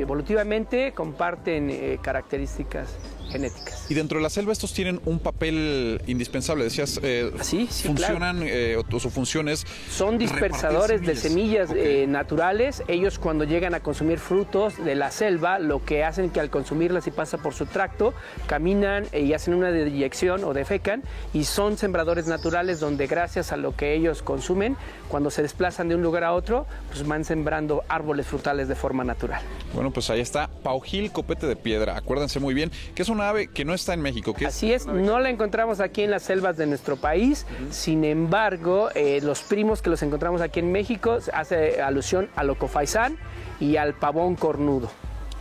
evolutivamente 0.00 0.92
comparten 0.92 1.70
eh, 1.70 1.98
características 2.02 2.96
genéticas. 3.30 3.90
Y 3.90 3.94
dentro 3.94 4.18
de 4.18 4.22
la 4.22 4.30
selva 4.30 4.52
estos 4.52 4.72
tienen 4.72 5.00
un 5.04 5.18
papel 5.18 6.00
indispensable, 6.06 6.64
decías, 6.64 7.00
eh, 7.02 7.32
sí, 7.40 7.66
funcionan, 7.66 8.42
eh, 8.42 8.76
o 8.76 9.00
su 9.00 9.10
función 9.10 9.48
es... 9.48 9.66
Son 9.90 10.18
dispersadores 10.18 11.02
de 11.02 11.14
semillas. 11.16 11.70
eh, 11.74 12.06
naturales, 12.08 12.82
ellos 12.88 13.18
cuando 13.18 13.44
llegan 13.44 13.74
a 13.74 13.80
consumir 13.80 14.18
frutos 14.18 14.82
de 14.82 14.94
la 14.94 15.10
selva, 15.10 15.58
lo 15.58 15.84
que 15.84 16.04
hacen 16.04 16.30
que 16.30 16.40
al 16.40 16.50
consumirlas 16.50 17.06
y 17.06 17.10
pasa 17.10 17.38
por 17.38 17.54
su 17.54 17.66
tracto, 17.66 18.14
caminan 18.46 19.06
y 19.12 19.32
hacen 19.32 19.54
una 19.54 19.70
deyección 19.70 20.44
o 20.44 20.54
defecan 20.54 21.02
y 21.32 21.44
son 21.44 21.76
sembradores 21.76 22.26
naturales 22.26 22.80
donde 22.80 23.06
gracias 23.06 23.52
a 23.52 23.56
lo 23.56 23.76
que 23.76 23.94
ellos 23.94 24.22
consumen, 24.22 24.76
cuando 25.08 25.30
se 25.30 25.42
desplazan 25.42 25.88
de 25.88 25.94
un 25.94 26.02
lugar 26.02 26.24
a 26.24 26.32
otro, 26.32 26.66
pues 26.88 27.06
van 27.06 27.24
sembrando 27.24 27.84
árboles 27.88 28.26
frutales 28.26 28.68
de 28.68 28.74
forma 28.74 29.04
natural. 29.04 29.42
Bueno, 29.74 29.90
pues 29.90 30.10
ahí 30.10 30.20
está 30.20 30.48
Paujil 30.48 31.12
Copete 31.12 31.46
de 31.46 31.56
Piedra, 31.56 31.96
acuérdense 31.96 32.40
muy 32.40 32.54
bien 32.54 32.70
que 32.94 33.02
es 33.02 33.08
un 33.08 33.15
ave 33.20 33.48
que 33.48 33.64
no 33.64 33.74
está 33.74 33.94
en 33.94 34.00
México. 34.00 34.34
Que 34.34 34.46
Así 34.46 34.72
es, 34.72 34.86
no 34.86 35.20
la 35.20 35.30
encontramos 35.30 35.80
aquí 35.80 36.02
en 36.02 36.10
las 36.10 36.22
selvas 36.22 36.56
de 36.56 36.66
nuestro 36.66 36.96
país. 36.96 37.46
Sin 37.70 38.04
embargo, 38.04 38.90
eh, 38.94 39.20
los 39.22 39.42
primos 39.42 39.82
que 39.82 39.90
los 39.90 40.02
encontramos 40.02 40.40
aquí 40.40 40.60
en 40.60 40.72
México 40.72 41.18
hace 41.32 41.80
alusión 41.80 42.28
al 42.36 42.48
locofaisán 42.48 43.18
y 43.60 43.76
al 43.76 43.94
pavón 43.94 44.36
cornudo. 44.36 44.90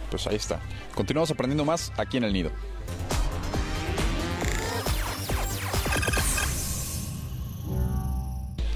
Pues 0.09 0.27
ahí 0.27 0.35
está. 0.35 0.59
Continuamos 0.93 1.31
aprendiendo 1.31 1.65
más 1.65 1.91
aquí 1.97 2.17
en 2.17 2.23
el 2.23 2.33
nido. 2.33 2.51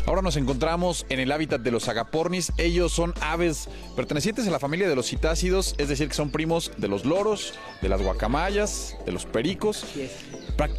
Ahora 0.09 0.23
nos 0.23 0.37
encontramos 0.37 1.05
en 1.09 1.19
el 1.19 1.31
hábitat 1.31 1.61
de 1.61 1.69
los 1.69 1.87
agapornis. 1.87 2.51
Ellos 2.57 2.91
son 2.91 3.13
aves 3.21 3.69
pertenecientes 3.95 4.47
a 4.47 4.49
la 4.49 4.57
familia 4.57 4.89
de 4.89 4.95
los 4.95 5.05
citácidos, 5.05 5.75
es 5.77 5.87
decir, 5.87 6.07
que 6.07 6.15
son 6.15 6.31
primos 6.31 6.71
de 6.77 6.87
los 6.87 7.05
loros, 7.05 7.53
de 7.79 7.89
las 7.89 8.01
guacamayas, 8.01 8.97
de 9.05 9.11
los 9.11 9.27
pericos. 9.27 9.85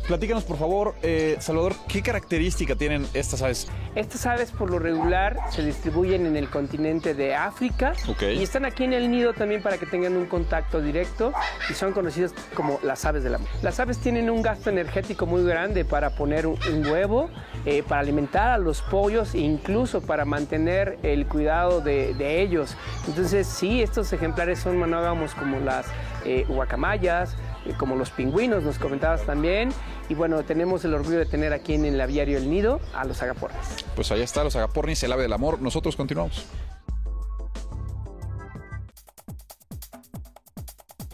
Platícanos, 0.06 0.44
por 0.44 0.58
favor, 0.58 0.94
eh, 1.02 1.38
Salvador, 1.40 1.74
¿qué 1.88 2.02
característica 2.02 2.76
tienen 2.76 3.06
estas 3.14 3.40
aves? 3.40 3.66
Estas 3.94 4.26
aves, 4.26 4.50
por 4.50 4.70
lo 4.70 4.78
regular, 4.78 5.38
se 5.50 5.64
distribuyen 5.64 6.26
en 6.26 6.36
el 6.36 6.50
continente 6.50 7.14
de 7.14 7.34
África 7.34 7.94
y 8.20 8.42
están 8.42 8.66
aquí 8.66 8.84
en 8.84 8.92
el 8.92 9.10
nido 9.10 9.32
también 9.32 9.62
para 9.62 9.78
que 9.78 9.86
tengan 9.86 10.18
un 10.18 10.26
contacto 10.26 10.82
directo 10.82 11.32
y 11.70 11.72
son 11.72 11.92
conocidas 11.92 12.34
como 12.54 12.78
las 12.82 13.06
aves 13.06 13.24
del 13.24 13.36
amor. 13.36 13.48
Las 13.62 13.80
aves 13.80 13.98
tienen 13.98 14.28
un 14.28 14.42
gasto 14.42 14.68
energético 14.68 15.24
muy 15.24 15.44
grande 15.44 15.86
para 15.86 16.10
poner 16.10 16.46
un, 16.46 16.58
huevo, 16.86 17.30
eh, 17.64 17.82
para 17.82 18.02
alimentar 18.02 18.50
a 18.50 18.58
los 18.58 18.82
pollos 18.82 19.34
e 19.34 19.38
incluso 19.38 20.02
para 20.02 20.26
mantener 20.26 20.98
el 21.02 21.26
cuidado 21.26 21.80
de, 21.80 22.10
ellos. 22.42 22.76
Entonces, 23.08 23.46
sí, 23.46 23.82
estos 23.82 24.12
ejemplares 24.12 24.58
son 24.58 24.76
monógamos 24.76 25.34
como 25.34 25.58
las 25.58 25.86
eh, 26.24 26.44
guacamayas, 26.48 27.34
como 27.78 27.96
los 27.96 28.10
pingüinos, 28.10 28.62
nos 28.62 28.78
comentabas 28.78 29.24
también. 29.24 29.70
Y 30.08 30.14
bueno, 30.14 30.42
tenemos 30.44 30.84
el 30.84 30.94
orgullo 30.94 31.18
de 31.18 31.26
tener 31.26 31.52
aquí 31.52 31.74
en 31.74 31.84
el 31.84 32.00
aviario 32.00 32.38
El 32.38 32.50
Nido 32.50 32.80
a 32.94 33.04
los 33.04 33.22
agapornis. 33.22 33.58
Pues 33.94 34.10
ahí 34.12 34.22
está, 34.22 34.44
los 34.44 34.56
agapornis, 34.56 35.02
el 35.02 35.12
ave 35.12 35.22
del 35.22 35.32
amor. 35.32 35.60
Nosotros 35.60 35.96
continuamos. 35.96 36.46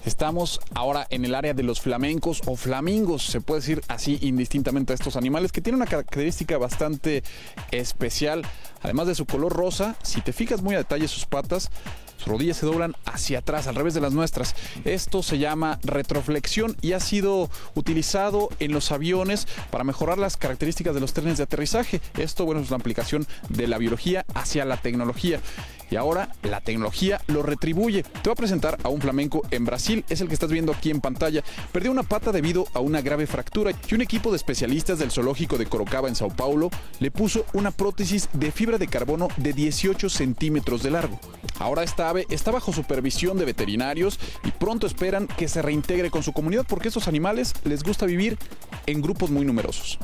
Estamos 0.06 0.60
ahora 0.72 1.04
en 1.10 1.24
el 1.24 1.34
área 1.34 1.52
de 1.52 1.64
los 1.64 1.80
flamencos 1.80 2.40
o 2.46 2.54
flamingos, 2.54 3.24
se 3.24 3.40
puede 3.40 3.60
decir 3.60 3.82
así 3.88 4.20
indistintamente 4.22 4.92
a 4.92 4.94
estos 4.94 5.16
animales, 5.16 5.50
que 5.50 5.60
tienen 5.60 5.80
una 5.80 5.90
característica 5.90 6.56
bastante 6.58 7.24
especial. 7.72 8.42
Además 8.82 9.08
de 9.08 9.16
su 9.16 9.26
color 9.26 9.52
rosa, 9.52 9.96
si 10.04 10.20
te 10.20 10.32
fijas 10.32 10.62
muy 10.62 10.76
a 10.76 10.78
detalle 10.78 11.08
sus 11.08 11.26
patas, 11.26 11.72
sus 12.18 12.28
rodillas 12.28 12.56
se 12.56 12.66
doblan 12.66 12.94
hacia 13.04 13.40
atrás, 13.40 13.66
al 13.66 13.74
revés 13.74 13.94
de 13.94 14.00
las 14.00 14.12
nuestras. 14.12 14.54
Esto 14.84 15.24
se 15.24 15.38
llama 15.38 15.80
retroflexión 15.82 16.76
y 16.80 16.92
ha 16.92 17.00
sido 17.00 17.50
utilizado 17.74 18.48
en 18.60 18.72
los 18.72 18.92
aviones 18.92 19.48
para 19.72 19.82
mejorar 19.82 20.18
las 20.18 20.36
características 20.36 20.94
de 20.94 21.00
los 21.00 21.14
trenes 21.14 21.36
de 21.38 21.42
aterrizaje. 21.42 22.00
Esto, 22.16 22.44
bueno, 22.44 22.60
es 22.60 22.68
una 22.68 22.76
aplicación 22.76 23.26
de 23.48 23.66
la 23.66 23.78
biología 23.78 24.24
hacia 24.34 24.64
la 24.64 24.76
tecnología 24.76 25.40
y 25.90 25.96
ahora 25.96 26.30
la 26.42 26.60
tecnología 26.60 27.20
lo 27.26 27.42
retribuye. 27.42 28.02
Te 28.02 28.22
voy 28.24 28.32
a 28.32 28.36
presentar 28.36 28.78
a 28.82 28.88
un 28.88 29.00
flamenco 29.00 29.42
en 29.50 29.64
Brasil, 29.64 29.95
es 30.08 30.20
el 30.20 30.28
que 30.28 30.34
estás 30.34 30.50
viendo 30.50 30.72
aquí 30.72 30.90
en 30.90 31.00
pantalla. 31.00 31.42
Perdió 31.72 31.90
una 31.90 32.02
pata 32.02 32.32
debido 32.32 32.66
a 32.74 32.80
una 32.80 33.00
grave 33.00 33.26
fractura 33.26 33.72
y 33.88 33.94
un 33.94 34.02
equipo 34.02 34.30
de 34.30 34.36
especialistas 34.36 34.98
del 34.98 35.10
zoológico 35.10 35.58
de 35.58 35.66
Corocaba 35.66 36.08
en 36.08 36.14
Sao 36.14 36.30
Paulo 36.30 36.70
le 37.00 37.10
puso 37.10 37.44
una 37.52 37.70
prótesis 37.70 38.28
de 38.32 38.50
fibra 38.50 38.78
de 38.78 38.88
carbono 38.88 39.28
de 39.36 39.52
18 39.52 40.08
centímetros 40.08 40.82
de 40.82 40.90
largo. 40.90 41.18
Ahora 41.58 41.82
esta 41.82 42.08
ave 42.08 42.26
está 42.30 42.50
bajo 42.50 42.72
supervisión 42.72 43.38
de 43.38 43.44
veterinarios 43.44 44.18
y 44.44 44.50
pronto 44.50 44.86
esperan 44.86 45.26
que 45.26 45.48
se 45.48 45.62
reintegre 45.62 46.10
con 46.10 46.22
su 46.22 46.32
comunidad 46.32 46.66
porque 46.68 46.88
estos 46.88 47.08
animales 47.08 47.54
les 47.64 47.82
gusta 47.82 48.06
vivir 48.06 48.38
en 48.86 49.02
grupos 49.02 49.30
muy 49.30 49.44
numerosos. 49.44 49.98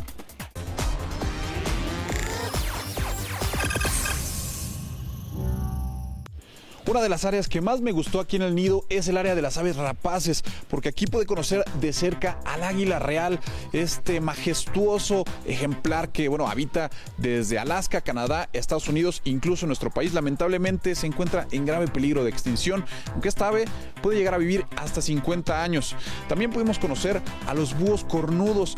Una 6.84 7.00
de 7.00 7.08
las 7.08 7.24
áreas 7.24 7.48
que 7.48 7.60
más 7.60 7.80
me 7.80 7.92
gustó 7.92 8.18
aquí 8.20 8.36
en 8.36 8.42
el 8.42 8.54
nido 8.54 8.84
es 8.88 9.06
el 9.06 9.16
área 9.16 9.34
de 9.34 9.40
las 9.40 9.56
aves 9.56 9.76
rapaces, 9.76 10.42
porque 10.68 10.88
aquí 10.88 11.06
puede 11.06 11.26
conocer 11.26 11.64
de 11.80 11.92
cerca 11.92 12.40
al 12.44 12.64
águila 12.64 12.98
real, 12.98 13.38
este 13.72 14.20
majestuoso 14.20 15.24
ejemplar 15.46 16.10
que, 16.10 16.28
bueno, 16.28 16.48
habita 16.48 16.90
desde 17.16 17.58
Alaska, 17.58 18.00
Canadá, 18.00 18.48
Estados 18.52 18.88
Unidos, 18.88 19.22
incluso 19.24 19.66
nuestro 19.66 19.90
país. 19.90 20.12
Lamentablemente 20.12 20.94
se 20.94 21.06
encuentra 21.06 21.46
en 21.52 21.64
grave 21.64 21.86
peligro 21.86 22.24
de 22.24 22.30
extinción, 22.30 22.84
aunque 23.12 23.28
esta 23.28 23.48
ave 23.48 23.64
puede 24.02 24.18
llegar 24.18 24.34
a 24.34 24.38
vivir 24.38 24.66
hasta 24.76 25.00
50 25.00 25.62
años. 25.62 25.94
También 26.28 26.50
pudimos 26.50 26.78
conocer 26.80 27.22
a 27.46 27.54
los 27.54 27.78
búhos 27.78 28.04
cornudos. 28.04 28.76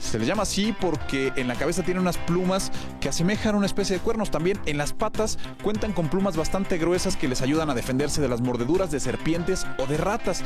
Se 0.00 0.18
les 0.18 0.26
llama 0.26 0.42
así 0.42 0.74
porque 0.80 1.32
en 1.36 1.46
la 1.46 1.54
cabeza 1.54 1.82
tienen 1.82 2.00
unas 2.00 2.16
plumas 2.16 2.72
que 3.00 3.10
asemejan 3.10 3.54
una 3.54 3.66
especie 3.66 3.96
de 3.96 4.02
cuernos. 4.02 4.30
También 4.30 4.58
en 4.66 4.78
las 4.78 4.92
patas 4.92 5.38
cuentan 5.62 5.92
con 5.92 6.08
plumas 6.08 6.36
bastante 6.36 6.78
gruesas 6.78 7.16
que 7.16 7.28
les 7.28 7.42
ayudan 7.42 7.70
a 7.70 7.74
defenderse 7.74 8.20
de 8.20 8.28
las 8.28 8.40
mordeduras 8.40 8.90
de 8.90 8.98
serpientes 8.98 9.66
o 9.78 9.86
de 9.86 9.98
ratas. 9.98 10.42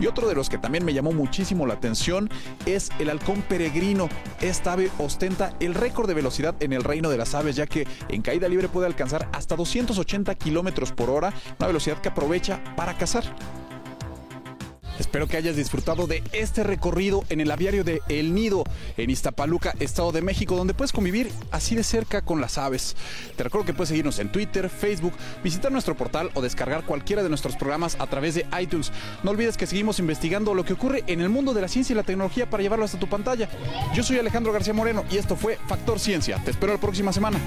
Y 0.00 0.06
otro 0.06 0.28
de 0.28 0.34
los 0.34 0.50
que 0.50 0.58
también 0.58 0.84
me 0.84 0.92
llamó 0.92 1.12
muchísimo 1.12 1.66
la 1.66 1.74
atención 1.74 2.28
es 2.66 2.90
el 2.98 3.08
halcón 3.08 3.42
peregrino. 3.42 4.08
Esta 4.40 4.72
ave 4.72 4.90
ostenta 4.98 5.54
el 5.60 5.74
récord 5.74 6.08
de 6.08 6.14
velocidad 6.14 6.56
en 6.60 6.72
el 6.72 6.84
reino 6.84 7.08
de 7.08 7.16
las 7.16 7.34
aves, 7.34 7.56
ya 7.56 7.66
que 7.66 7.86
en 8.08 8.22
caída 8.22 8.48
libre 8.48 8.68
puede 8.68 8.86
alcanzar 8.86 9.28
hasta 9.32 9.56
280 9.56 10.34
kilómetros 10.34 10.92
por 10.92 11.10
hora, 11.10 11.32
una 11.58 11.68
velocidad 11.68 12.00
que 12.00 12.08
aprovecha 12.08 12.60
para 12.76 12.98
cazar. 12.98 13.24
Espero 14.98 15.26
que 15.26 15.36
hayas 15.36 15.56
disfrutado 15.56 16.06
de 16.06 16.22
este 16.32 16.64
recorrido 16.64 17.24
en 17.28 17.40
el 17.40 17.50
aviario 17.50 17.84
de 17.84 18.00
El 18.08 18.34
Nido, 18.34 18.64
en 18.96 19.10
Iztapaluca, 19.10 19.74
Estado 19.78 20.12
de 20.12 20.22
México, 20.22 20.56
donde 20.56 20.74
puedes 20.74 20.92
convivir 20.92 21.30
así 21.50 21.74
de 21.74 21.84
cerca 21.84 22.22
con 22.22 22.40
las 22.40 22.58
aves. 22.58 22.96
Te 23.36 23.44
recuerdo 23.44 23.66
que 23.66 23.74
puedes 23.74 23.90
seguirnos 23.90 24.18
en 24.18 24.32
Twitter, 24.32 24.68
Facebook, 24.68 25.12
visitar 25.44 25.70
nuestro 25.70 25.96
portal 25.96 26.30
o 26.34 26.42
descargar 26.42 26.84
cualquiera 26.84 27.22
de 27.22 27.28
nuestros 27.28 27.56
programas 27.56 27.96
a 28.00 28.06
través 28.06 28.34
de 28.34 28.46
iTunes. 28.60 28.92
No 29.22 29.30
olvides 29.30 29.56
que 29.56 29.66
seguimos 29.66 29.98
investigando 29.98 30.54
lo 30.54 30.64
que 30.64 30.72
ocurre 30.72 31.04
en 31.06 31.20
el 31.20 31.28
mundo 31.28 31.54
de 31.54 31.60
la 31.60 31.68
ciencia 31.68 31.92
y 31.92 31.96
la 31.96 32.02
tecnología 32.02 32.48
para 32.48 32.62
llevarlo 32.62 32.84
hasta 32.84 32.98
tu 32.98 33.08
pantalla. 33.08 33.48
Yo 33.94 34.02
soy 34.02 34.18
Alejandro 34.18 34.52
García 34.52 34.72
Moreno 34.72 35.04
y 35.10 35.18
esto 35.18 35.36
fue 35.36 35.58
Factor 35.68 35.98
Ciencia. 35.98 36.40
Te 36.44 36.50
espero 36.50 36.72
la 36.72 36.80
próxima 36.80 37.12
semana. 37.12 37.38